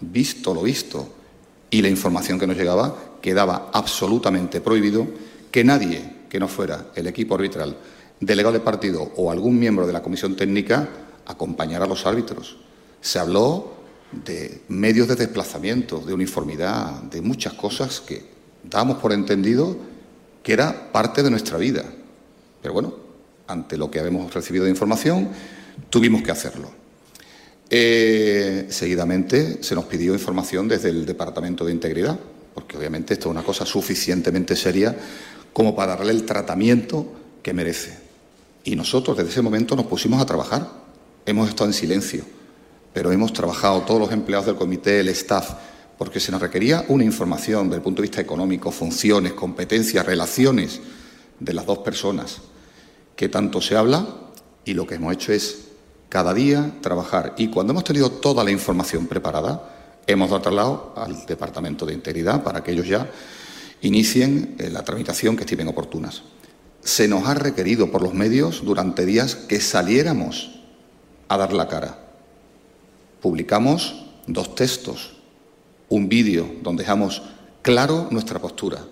[0.01, 1.15] visto lo visto
[1.71, 5.07] y la información que nos llegaba, quedaba absolutamente prohibido
[5.51, 7.77] que nadie que no fuera el equipo arbitral,
[8.21, 10.89] delegado de partido o algún miembro de la comisión técnica
[11.27, 12.57] acompañara a los árbitros.
[13.01, 13.73] Se habló
[14.13, 18.25] de medios de desplazamiento, de uniformidad, de muchas cosas que
[18.63, 19.77] dábamos por entendido
[20.43, 21.85] que era parte de nuestra vida.
[22.63, 22.95] Pero bueno,
[23.47, 25.29] ante lo que habíamos recibido de información,
[25.91, 26.80] tuvimos que hacerlo.
[27.73, 32.19] Eh, seguidamente se nos pidió información desde el Departamento de Integridad,
[32.53, 34.97] porque obviamente esto es una cosa suficientemente seria
[35.53, 37.07] como para darle el tratamiento
[37.43, 37.97] que merece.
[38.65, 40.69] Y nosotros desde ese momento nos pusimos a trabajar.
[41.25, 42.25] Hemos estado en silencio,
[42.93, 45.53] pero hemos trabajado todos los empleados del comité, el staff,
[45.97, 50.81] porque se nos requería una información desde el punto de vista económico, funciones, competencias, relaciones
[51.39, 52.39] de las dos personas,
[53.15, 54.07] que tanto se habla
[54.65, 55.70] y lo que hemos hecho es
[56.11, 57.35] cada día trabajar.
[57.39, 62.63] Y cuando hemos tenido toda la información preparada, hemos trasladado al Departamento de Integridad para
[62.63, 63.09] que ellos ya
[63.81, 66.23] inicien eh, la tramitación que estimen oportunas.
[66.83, 70.61] Se nos ha requerido por los medios durante días que saliéramos
[71.29, 71.99] a dar la cara.
[73.23, 75.13] Publicamos dos textos,
[75.89, 77.23] un vídeo donde dejamos
[77.63, 78.85] claro nuestra postura,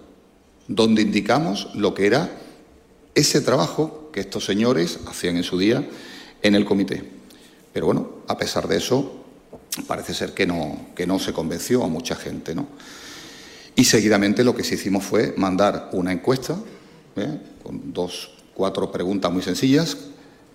[0.69, 2.31] donde indicamos lo que era
[3.15, 5.85] ese trabajo que estos señores hacían en su día
[6.43, 7.03] en el comité.
[7.73, 9.25] Pero bueno, a pesar de eso,
[9.87, 12.55] parece ser que no, que no se convenció a mucha gente.
[12.55, 12.67] ¿no?
[13.77, 16.59] Y seguidamente lo que sí hicimos fue mandar una encuesta
[17.17, 17.39] ¿eh?
[17.63, 19.97] con dos, cuatro preguntas muy sencillas,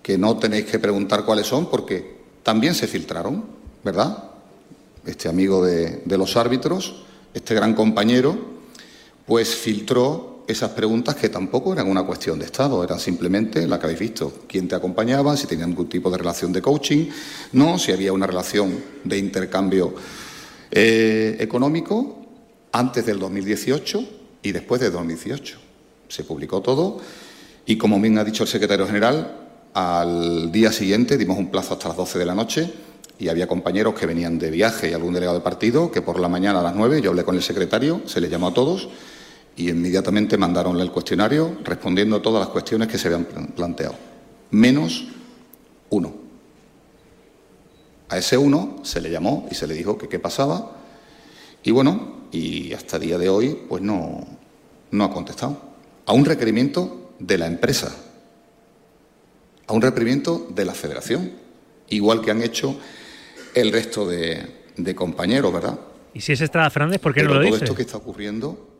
[0.02, 3.44] que no tenéis que preguntar cuáles son porque también se filtraron,
[3.82, 4.24] ¿verdad?
[5.06, 8.36] Este amigo de, de los árbitros, este gran compañero,
[9.26, 13.86] pues filtró esas preguntas que tampoco eran una cuestión de Estado, eran simplemente la que
[13.86, 17.06] habéis visto, quién te acompañaba, si tenían algún tipo de relación de coaching,
[17.52, 19.94] no, si había una relación de intercambio
[20.70, 22.26] eh, económico
[22.72, 24.08] antes del 2018
[24.42, 25.58] y después del 2018.
[26.08, 27.00] Se publicó todo
[27.64, 29.40] y, como bien ha dicho el secretario general,
[29.72, 32.70] al día siguiente dimos un plazo hasta las 12 de la noche
[33.18, 36.28] y había compañeros que venían de viaje y algún delegado de partido que por la
[36.28, 38.88] mañana a las 9 yo hablé con el secretario, se les llamó a todos
[39.56, 43.94] y inmediatamente mandaronle el cuestionario respondiendo a todas las cuestiones que se habían planteado,
[44.50, 45.06] menos
[45.90, 46.14] uno.
[48.08, 50.72] A ese uno se le llamó y se le dijo que qué pasaba
[51.62, 54.26] y bueno, y hasta el día de hoy pues no,
[54.90, 55.58] no ha contestado.
[56.06, 57.94] A un requerimiento de la empresa,
[59.66, 61.32] a un requerimiento de la federación,
[61.88, 62.78] igual que han hecho
[63.54, 65.78] el resto de, compañeros, ¿verdad?
[66.12, 67.52] ¿Y si es Estrada Fernández, por qué no lo dice?
[67.52, 68.73] Todo esto que está ocurriendo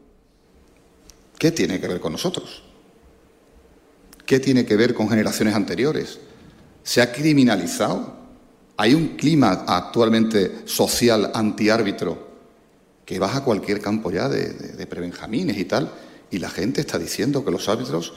[1.38, 2.62] ¿Qué tiene que ver con nosotros?
[4.26, 6.18] ¿Qué tiene que ver con generaciones anteriores?
[6.82, 8.14] ¿Se ha criminalizado?
[8.76, 12.34] Hay un clima actualmente social antiárbitro
[13.04, 15.90] que baja cualquier campo ya de, de, prebenjamines y tal,
[16.30, 18.14] y la gente está diciendo que los árbitros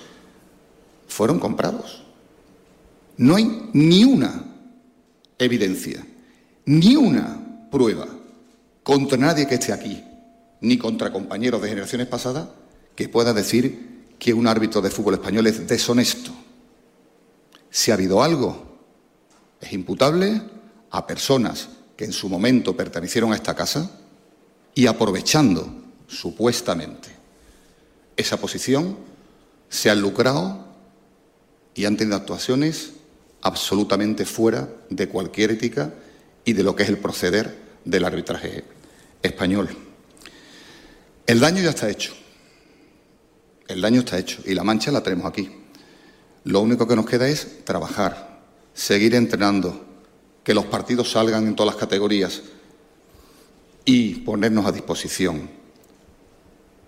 [1.07, 2.03] fueron comprados.
[3.17, 4.45] No hay ni una
[5.37, 6.05] evidencia,
[6.65, 8.07] ni una prueba
[8.83, 10.03] contra nadie que esté aquí,
[10.61, 12.47] ni contra compañeros de generaciones pasadas,
[12.97, 16.31] que pueda decir que un árbitro de fútbol español es deshonesto.
[17.69, 18.79] Si ha habido algo,
[19.61, 20.41] es imputable
[20.89, 23.91] a personas que en su momento pertenecieron a esta casa
[24.73, 25.71] y aprovechando
[26.07, 27.09] supuestamente
[28.15, 28.97] esa posición,
[29.69, 30.65] se han lucrado
[31.75, 32.93] y han tenido actuaciones
[33.43, 35.93] absolutamente fuera de cualquier ética
[36.45, 38.63] y de lo que es el proceder del arbitraje
[39.21, 39.69] español.
[41.27, 42.15] El daño ya está hecho.
[43.67, 45.49] El daño está hecho y la mancha la tenemos aquí.
[46.45, 48.39] Lo único que nos queda es trabajar,
[48.73, 49.85] seguir entrenando,
[50.43, 52.43] que los partidos salgan en todas las categorías
[53.83, 55.49] y ponernos a disposición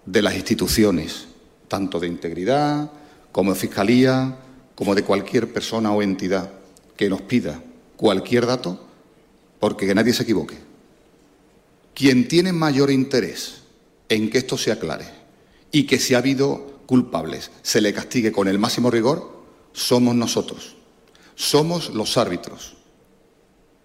[0.05, 1.27] de las instituciones,
[1.67, 2.89] tanto de integridad
[3.33, 4.37] como de fiscalía,
[4.73, 6.49] como de cualquier persona o entidad
[6.95, 7.61] que nos pida
[7.97, 8.79] cualquier dato,
[9.59, 10.57] porque que nadie se equivoque.
[11.93, 13.63] Quien tiene mayor interés
[14.07, 15.18] en que esto se aclare
[15.71, 19.43] y que si ha habido culpables se le castigue con el máximo rigor,
[19.73, 20.75] somos nosotros,
[21.35, 22.75] somos los árbitros,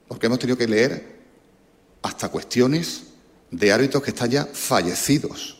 [0.09, 1.23] porque hemos tenido que leer
[2.03, 3.05] hasta cuestiones
[3.51, 5.59] de árbitros que están ya fallecidos,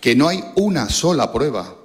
[0.00, 1.76] que no hay una sola prueba,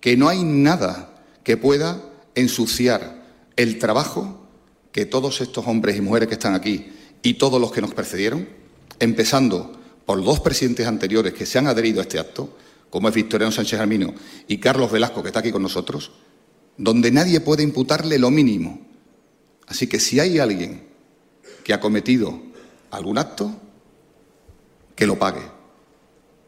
[0.00, 2.00] que no hay nada que pueda
[2.34, 3.24] ensuciar
[3.56, 4.48] el trabajo
[4.92, 6.92] que todos estos hombres y mujeres que están aquí
[7.22, 8.48] y todos los que nos precedieron,
[9.00, 9.72] empezando
[10.06, 12.56] por dos presidentes anteriores que se han adherido a este acto,
[12.90, 14.14] como es Victoriano Sánchez Armino
[14.46, 16.12] y Carlos Velasco, que está aquí con nosotros,
[16.76, 18.86] donde nadie puede imputarle lo mínimo.
[19.66, 20.86] Así que si hay alguien
[21.64, 22.40] que ha cometido
[22.90, 23.52] algún acto,
[24.94, 25.42] que lo pague.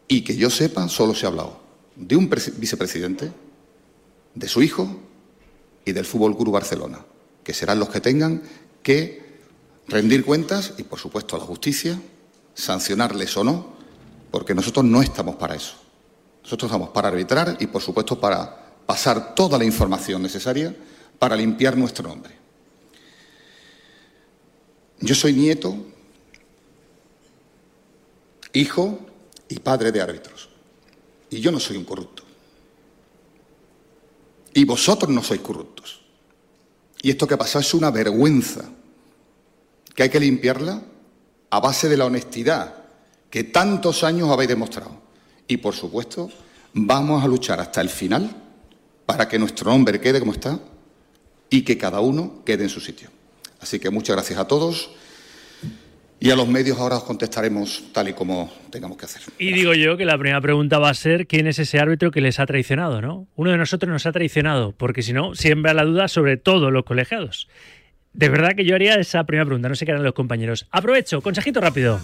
[0.08, 1.60] Y que yo sepa, solo se ha hablado
[1.96, 3.32] de un vicepresidente,
[4.34, 5.00] de su hijo
[5.84, 7.04] y del Fútbol Club Barcelona,
[7.42, 8.42] que serán los que tengan
[8.82, 9.40] que
[9.88, 11.98] rendir cuentas y, por supuesto, a la justicia,
[12.56, 13.76] sancionarles o no,
[14.30, 15.74] porque nosotros no estamos para eso.
[16.42, 20.74] Nosotros estamos para arbitrar y, por supuesto, para pasar toda la información necesaria
[21.18, 22.34] para limpiar nuestro nombre.
[25.00, 25.76] Yo soy nieto,
[28.54, 28.98] hijo
[29.48, 30.48] y padre de árbitros.
[31.28, 32.22] Y yo no soy un corrupto.
[34.54, 36.00] Y vosotros no sois corruptos.
[37.02, 38.64] Y esto que ha pasado es una vergüenza,
[39.94, 40.82] que hay que limpiarla
[41.50, 42.74] a base de la honestidad
[43.30, 45.02] que tantos años habéis demostrado.
[45.48, 46.30] Y por supuesto,
[46.72, 48.30] vamos a luchar hasta el final
[49.04, 50.58] para que nuestro nombre quede como está
[51.50, 53.10] y que cada uno quede en su sitio.
[53.60, 54.90] Así que muchas gracias a todos.
[56.18, 59.22] Y a los medios ahora os contestaremos tal y como tengamos que hacer.
[59.38, 62.22] Y digo yo que la primera pregunta va a ser quién es ese árbitro que
[62.22, 63.28] les ha traicionado, ¿no?
[63.36, 66.84] Uno de nosotros nos ha traicionado, porque si no, siembra la duda sobre todos los
[66.84, 67.48] colegiados.
[68.16, 70.66] De verdad que yo haría esa primera pregunta, no sé qué harán los compañeros.
[70.70, 72.00] Aprovecho, consejito rápido.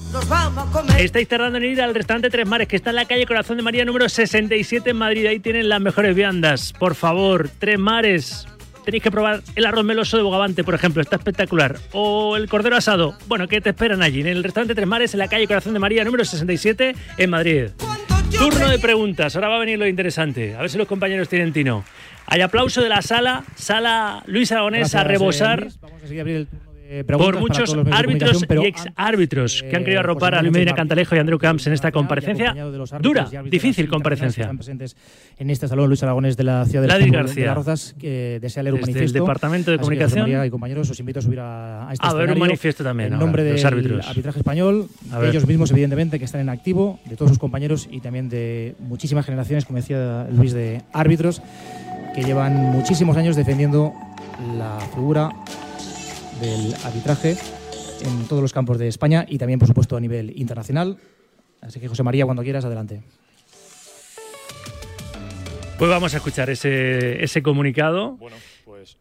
[0.99, 3.63] Estáis tardando en ir al restaurante Tres Mares, que está en la calle Corazón de
[3.63, 5.25] María número 67 en Madrid.
[5.25, 6.75] Ahí tienen las mejores viandas.
[6.79, 8.47] Por favor, Tres Mares,
[8.85, 11.79] tenéis que probar el arroz meloso de Bogavante, por ejemplo, está espectacular.
[11.93, 13.17] O el cordero asado.
[13.27, 14.21] Bueno, ¿qué te esperan allí?
[14.21, 17.69] En el restaurante Tres Mares, en la calle Corazón de María, número 67, en Madrid.
[18.39, 19.35] Turno de preguntas.
[19.35, 20.57] Ahora va a venir lo interesante.
[20.57, 21.85] A ver si los compañeros tienen tino.
[22.27, 23.45] Hay aplauso de la sala.
[23.57, 25.68] Sala Luis Aragonés a rebosar.
[25.81, 26.73] Vamos a seguir abrir el turno
[27.18, 31.18] por muchos árbitros y ex árbitros que han querido arropar a Luis Medina Cantalejo y
[31.18, 32.55] Andrew Camps en esta comparecencia
[33.01, 34.43] dura, difícil comparecencia.
[34.43, 34.97] Están presentes
[35.39, 37.49] en este salón Luis Aragones de la ciudad de, García.
[37.49, 39.18] de Rozas, que desea leer un Desde manifiesto.
[39.18, 40.47] el Departamento de Comunicación.
[40.47, 43.12] y compañeros, os invito a subir a, a este a ver un manifiesto también.
[43.12, 44.07] En nombre de los árbitros.
[44.07, 44.89] arbitraje español,
[45.20, 48.75] de ellos mismos, evidentemente, que están en activo, de todos sus compañeros y también de
[48.81, 51.43] muchísimas generaciones, como decía Luis, de árbitros
[52.15, 53.93] que llevan muchísimos años defendiendo
[54.57, 55.31] la figura
[56.41, 57.37] del arbitraje
[58.05, 60.99] en todos los campos de España y también, por supuesto, a nivel internacional.
[61.61, 63.03] Así que, José María, cuando quieras, adelante.
[65.79, 68.13] Pues vamos a escuchar ese, ese comunicado.
[68.13, 68.97] Bueno, pues.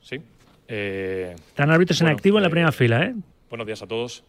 [0.00, 0.20] Sí.
[0.68, 3.14] Eh, Están árbitros en activo en la primera fila, ¿eh?
[3.50, 4.24] Buenos días a todos.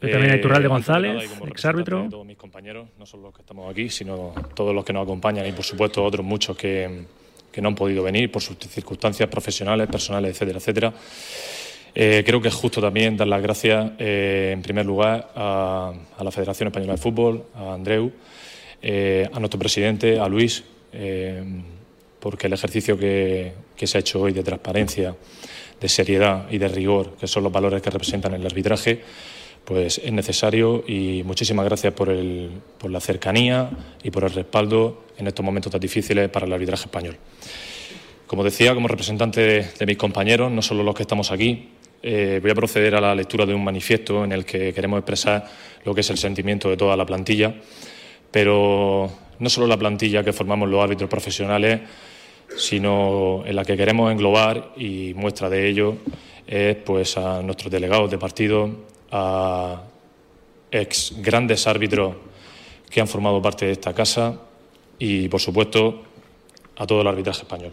[0.00, 2.06] Pero también hay Eh, antes de González, exárbitro.
[2.10, 5.46] Todos mis compañeros, no solo los que estamos aquí, sino todos los que nos acompañan
[5.46, 7.04] y, por supuesto, otros muchos que,
[7.50, 10.92] que no han podido venir por sus circunstancias profesionales, personales, etcétera, etcétera.
[11.94, 16.24] Eh, creo que es justo también dar las gracias, eh, en primer lugar, a, a
[16.24, 18.10] la Federación Española de Fútbol, a Andreu,
[18.82, 21.42] eh, a nuestro presidente, a Luis, eh,
[22.18, 25.14] porque el ejercicio que, que se ha hecho hoy de transparencia,
[25.80, 29.00] de seriedad y de rigor, que son los valores que representan el arbitraje,
[29.64, 33.70] pues es necesario y muchísimas gracias por, el, por la cercanía
[34.02, 37.16] y por el respaldo en estos momentos tan difíciles para el arbitraje español.
[38.26, 39.40] Como decía, como representante
[39.78, 41.70] de, mis compañeros, no solo los que estamos aquí,
[42.02, 45.46] eh, voy a proceder a la lectura de un manifiesto en el que queremos expresar
[45.84, 47.54] lo que es el sentimiento de toda la plantilla,
[48.30, 51.80] pero no solo la plantilla que formamos los árbitros profesionales,
[52.56, 55.96] sino en la que queremos englobar y muestra de ello
[56.46, 58.70] es pues a nuestros delegados de partido,
[59.16, 59.80] a
[60.72, 62.16] ex grandes árbitros
[62.90, 64.40] que han formado parte de esta casa
[64.98, 66.02] y, por supuesto,
[66.76, 67.72] a todo el arbitraje español.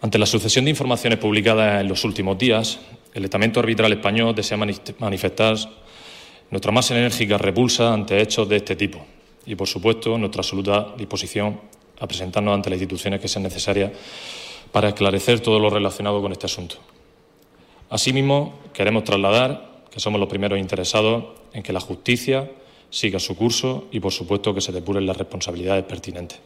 [0.00, 2.78] Ante la sucesión de informaciones publicadas en los últimos días,
[3.12, 5.56] el estamento arbitral español desea manifestar
[6.50, 9.04] nuestra más enérgica repulsa ante hechos de este tipo
[9.46, 11.60] y, por supuesto, nuestra absoluta disposición
[11.98, 13.90] a presentarnos ante las instituciones que sean necesarias
[14.70, 16.93] para esclarecer todo lo relacionado con este asunto.
[17.94, 22.50] Asimismo, queremos trasladar que somos los primeros interesados en que la justicia
[22.90, 26.40] siga su curso y, por supuesto, que se depuren las responsabilidades pertinentes.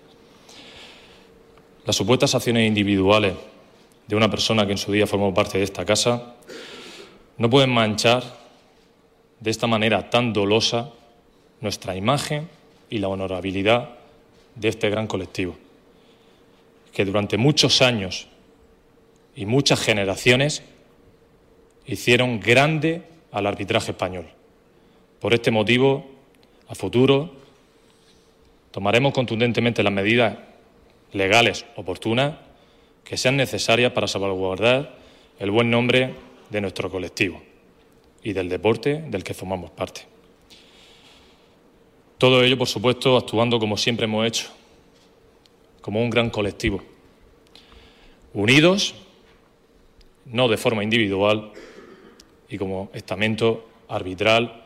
[1.86, 3.32] Las supuestas acciones individuales
[4.07, 6.34] de una persona que en su día formó parte de esta casa
[7.38, 8.24] no pueden manchar
[9.40, 10.90] de esta manera tan dolosa
[11.62, 12.46] nuestra imagen
[12.90, 13.88] y la honorabilidad
[14.55, 15.57] de este gran colectivo,
[16.92, 18.26] que durante muchos años
[19.34, 20.62] y muchas generaciones
[21.89, 24.26] hicieron grande al arbitraje español.
[25.20, 26.07] Por este motivo,
[26.68, 27.32] a futuro,
[28.70, 30.39] tomaremos contundentemente las medidas
[31.12, 32.34] legales oportunas
[33.03, 34.97] que sean necesarias para salvaguardar
[35.39, 36.14] el buen nombre
[36.51, 37.43] de nuestro colectivo
[38.22, 40.03] y del deporte del que formamos parte.
[42.18, 44.49] Todo ello, por supuesto, actuando como siempre hemos hecho,
[45.80, 46.82] como un gran colectivo,
[48.34, 48.95] unidos,
[50.26, 51.53] no de forma individual,
[52.49, 54.64] y como estamento arbitral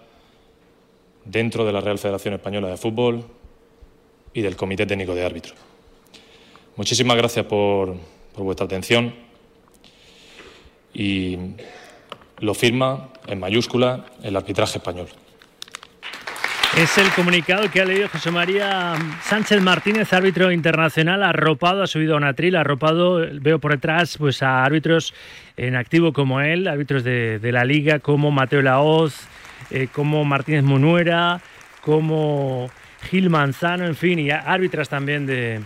[1.24, 3.24] dentro de la Real Federación Española de Fútbol
[4.34, 5.54] y del Comité Técnico de Árbitros.
[6.76, 7.96] Muchísimas gracias por,
[8.36, 9.14] vuestra atención
[10.94, 11.36] y
[12.38, 15.08] lo firma en mayúscula el arbitraje español.
[16.76, 18.94] Es el comunicado que ha leído José María
[19.24, 24.42] Sánchez Martínez, árbitro internacional, arropado, ha subido a un atril, arropado, veo por detrás pues,
[24.42, 25.12] a árbitros
[25.58, 29.26] en activo como él, árbitros de, la liga como Mateo Laoz,
[29.70, 31.42] eh, como Martínez Monuera,
[31.82, 32.70] como
[33.10, 35.60] Gil Manzano, en fin, y árbitras también de,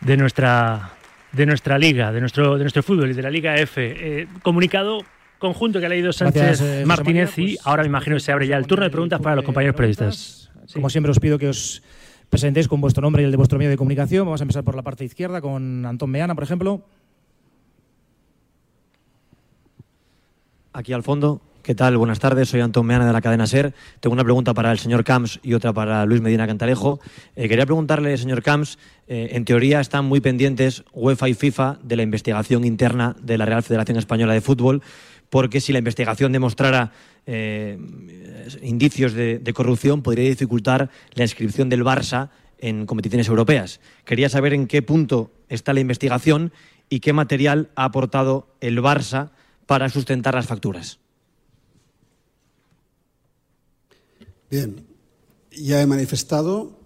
[0.00, 0.92] de, nuestra,
[1.30, 3.76] de nuestra liga, de nuestro, de nuestro fútbol y de la Liga F.
[3.84, 5.04] Eh, comunicado
[5.38, 8.46] conjunto que ha leído Sánchez eh, Martínez y pues, ahora me imagino que se abre
[8.46, 10.50] ya el turno de preguntas para los compañeros periodistas.
[10.72, 11.82] Como siempre os pido que os
[12.28, 14.26] presentéis con vuestro nombre y el de vuestro medio de comunicación.
[14.26, 16.82] Vamos a empezar por la parte izquierda con Antón Meana, por ejemplo.
[20.72, 21.40] Aquí al fondo.
[21.62, 21.98] ¿Qué tal?
[21.98, 23.74] Buenas tardes, soy Antón Meana de la cadena SER.
[24.00, 26.98] Tengo una pregunta para el señor Camps y otra para Luis Medina Cantalejo.
[27.36, 31.96] Eh, quería preguntarle, señor Camps, eh, en teoría están muy pendientes UEFA y FIFA de
[31.96, 34.82] la investigación interna de la Real Federación Española de Fútbol
[35.30, 36.92] porque si la investigación demostrara
[37.26, 37.78] eh,
[38.62, 43.80] indicios de, corrupción podría dificultar la inscripción del Barça en competiciones europeas.
[44.04, 46.52] Quería saber en qué punto está la investigación
[46.88, 49.30] y qué material ha aportado el Barça
[49.66, 50.98] para sustentar las facturas.
[54.50, 54.86] Bien,
[55.50, 56.78] ya he manifestado,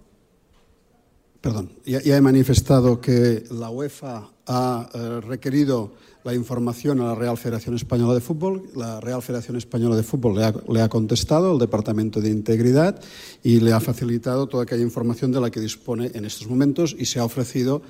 [1.39, 7.37] perdón, ya, he manifestado que la UEFA ha eh, requerido la información a la Real
[7.37, 8.69] Federación Española de Fútbol.
[8.75, 12.99] La Real Federación Española de Fútbol le ha, contestado el Departamento de Integridad
[13.43, 17.05] y le ha facilitado toda aquella información de la que dispone en estos momentos y
[17.05, 17.81] se ha ofrecido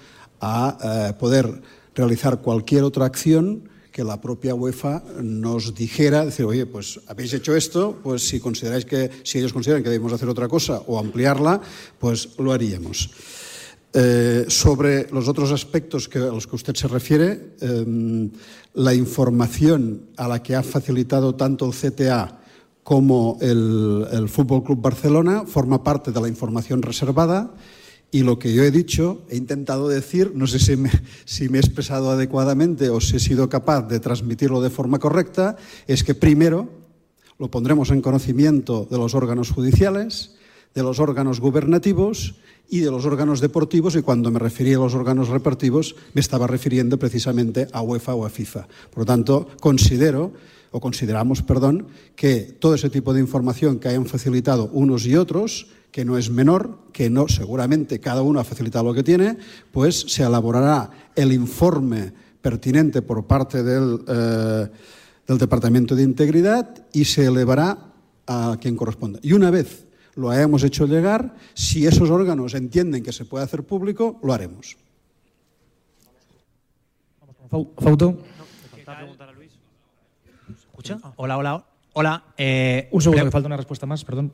[0.42, 0.78] a
[1.12, 1.62] eh, poder
[1.96, 7.56] realizar cualquier otra acción que la propia UEFA nos dijera, decir, oye, pues habéis hecho
[7.56, 11.62] esto, pues si consideráis que, si ellos consideran que debemos hacer otra cosa o ampliarla,
[12.00, 13.12] pues lo haríamos.
[13.96, 18.32] Eh, sobre los otros aspectos a los que usted se refiere, em,
[18.74, 22.42] la información a la que ha facilitado tanto el CTA
[22.82, 27.54] como el, el Fútbol Club Barcelona forma parte de la información reservada
[28.10, 30.90] y lo que yo he dicho, he intentado decir, no sé si me,
[31.26, 35.56] si me, he expresado adecuadamente o si he sido capaz de transmitirlo de forma correcta,
[35.86, 36.70] es que primero
[37.38, 40.36] lo pondremos en conocimiento de los órganos judiciales,
[40.74, 42.36] de los órganos gubernativos
[42.74, 46.48] y de los órganos deportivos, y cuando me refería a los órganos repartivos me estaba
[46.48, 48.68] refiriendo precisamente a UEFA o a FIFA.
[48.90, 50.34] Por lo tanto, considero,
[50.72, 55.68] o consideramos, perdón, que todo ese tipo de información que hayan facilitado unos y otros,
[55.92, 59.38] que no es menor, que no, seguramente cada uno ha facilitado lo que tiene,
[59.72, 62.12] pues se elaborará el informe
[62.42, 64.04] pertinente por parte del.
[64.08, 64.68] Eh,
[65.28, 67.94] del Departamento de Integridad y se elevará
[68.28, 69.20] a quien corresponda.
[69.22, 69.86] Y una vez
[70.16, 74.78] lo hayamos hecho llegar, si esos órganos entienden que se puede hacer público, lo haremos.
[77.50, 78.18] Fauto.
[80.50, 81.00] ¿Escucha?
[81.18, 81.66] Hola, hola.
[81.94, 82.24] Hola.
[82.38, 84.32] Eh, Un segundo, que falta una respuesta más, perdón.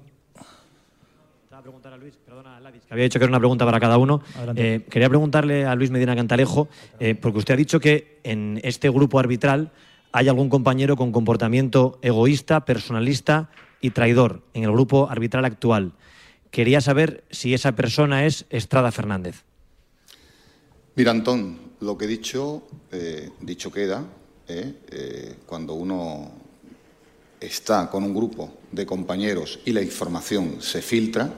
[1.61, 4.21] preguntar a Luis, perdona, Ladis, que había dicho que era una pregunta para cada uno.
[4.55, 6.69] Eh, quería preguntarle a Luis Medina Cantalejo,
[6.99, 9.71] eh, porque usted ha dicho que en este grupo arbitral
[10.13, 13.49] hay algún compañero con comportamiento egoísta, personalista
[13.81, 15.93] y traidor en el grupo arbitral actual.
[16.51, 19.43] Quería saber si esa persona es Estrada Fernández.
[20.95, 24.03] Mira, Antón, lo que he dicho, eh, dicho queda,
[24.47, 26.31] eh, eh, cuando uno
[27.39, 31.31] está con un grupo de compañeros y la información se filtra,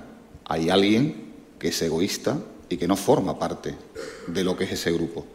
[0.46, 2.40] hay alguien que es egoísta
[2.70, 3.76] y que no forma parte
[4.28, 5.26] de lo que es ese grupo.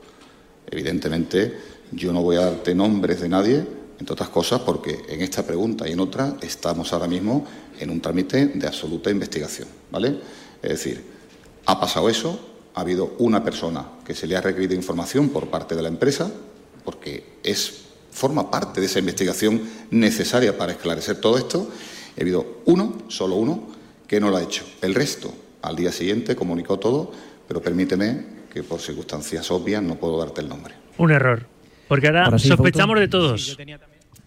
[0.69, 1.57] Evidentemente,
[1.93, 3.67] yo no voy a darte nombres de nadie,
[3.99, 7.47] entre otras cosas, porque en esta pregunta y en otra estamos ahora mismo
[7.79, 10.19] en un trámite de absoluta investigación, ¿vale?
[10.63, 11.05] Es decir,
[11.67, 12.39] ha pasado eso,
[12.75, 16.31] ha habido una persona que se le ha requerido información por parte de la empresa,
[16.85, 21.71] porque es, forma parte de esa investigación necesaria para esclarecer todo esto.
[22.17, 23.69] Ha habido uno, solo uno,
[24.07, 24.65] que no lo ha hecho.
[24.83, 25.33] El resto,
[25.63, 27.13] al día siguiente, comunicó todo,
[27.49, 30.75] pero permíteme que por circunstancias obvias no puedo darte el nombre.
[30.99, 31.47] Un error.
[31.89, 33.57] Porque ahora sospechamos de todos.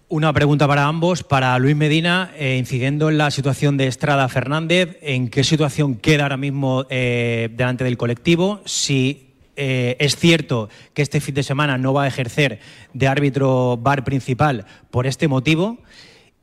[0.08, 1.24] Una pregunta para ambos.
[1.24, 6.24] Para Luis Medina, eh, incidiendo en la situación de Estrada Fernández, ¿en qué situación queda
[6.24, 8.62] ahora mismo eh, delante del colectivo?
[8.66, 12.60] Si eh, es cierto que este fin de semana no va a ejercer
[12.94, 15.78] de árbitro bar principal por este motivo.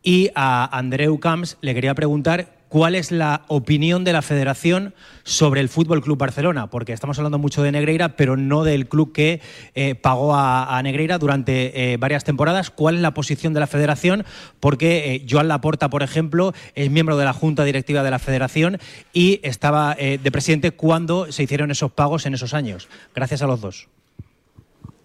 [0.02, 4.94] Y a Andreu Camps le quería preguntar cuál es la opinión de la federación
[5.24, 9.12] sobre el Fútbol Club Barcelona, porque estamos hablando mucho de Negreira, pero no del club
[9.12, 9.40] que
[9.74, 12.70] eh, pagó a, Negreira durante eh, varias temporadas.
[12.70, 14.24] ¿Cuál es la posición de la federación?
[14.60, 18.78] Porque eh, Joan Laporta, por ejemplo, es miembro de la junta directiva de la federación
[19.12, 22.88] y estaba de presidente cuando se hicieron esos pagos en esos años.
[23.14, 23.88] Gracias a los dos.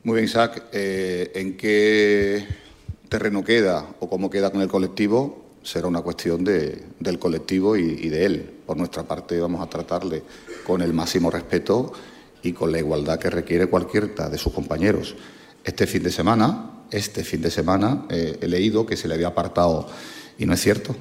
[0.03, 0.63] Muy bien, Isaac.
[0.73, 2.45] ¿En qué
[3.09, 5.50] terreno queda o cómo queda con el colectivo?
[5.63, 8.51] Será una cuestión del colectivo y, de él.
[8.65, 10.23] Por nuestra parte vamos a tratarle
[10.65, 11.93] con el máximo respeto
[12.43, 15.15] y con la igualdad que requiere cualquiera de sus compañeros.
[15.63, 19.27] Este fin de semana, este fin de semana eh, he leído que se le había
[19.27, 19.87] apartado
[20.37, 20.95] y no es cierto.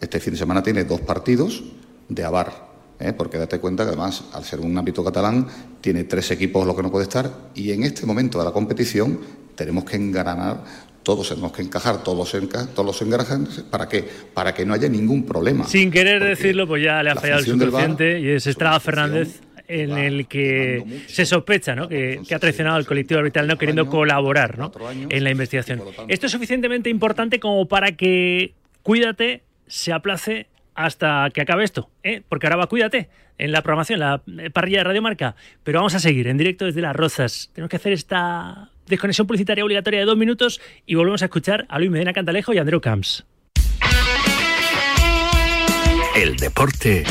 [0.00, 1.64] Este fin de semana tiene dos partidos
[2.08, 2.68] de Avar,
[3.00, 3.12] ¿eh?
[3.12, 5.48] porque date cuenta que además, al ser un ámbito catalán,
[5.80, 9.18] tiene tres equipos los que no puede estar y en este momento de la competición
[9.54, 10.64] tenemos que engranar
[11.04, 12.34] todos tenemos que encajar, todos,
[12.74, 14.08] todos los ¿para qué?
[14.32, 15.64] Para que no haya ningún problema.
[15.68, 19.96] Sin querer decirlo, pues ya le ha fallado el subconsciente y es Estrada Fernández en
[19.96, 21.88] el que se sospecha ¿no?
[21.88, 24.72] que, ha traicionado al colectivo arbitral no queriendo colaborar ¿no?
[24.90, 25.82] en la investigación.
[26.08, 32.22] Esto es suficientemente importante como para que Cuídate se aplace hasta que acabe esto, ¿eh?
[32.28, 35.98] porque ahora va Cuídate en la programación, la parrilla de Radio Marca, pero vamos a
[35.98, 37.50] seguir en directo desde Las Rozas.
[37.52, 41.78] Tenemos que hacer esta desconexión publicitaria obligatoria de dos minutos y volvemos a escuchar a
[41.78, 43.24] Luis Medina Cantalejo y a Andreu Camps.
[46.14, 47.04] El deporte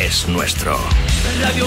[0.00, 0.76] es nuestro.
[1.40, 1.66] Radio.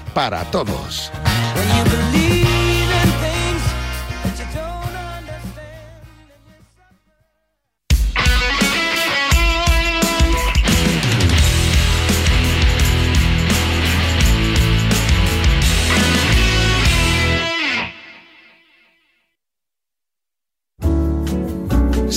[0.13, 1.11] para todos.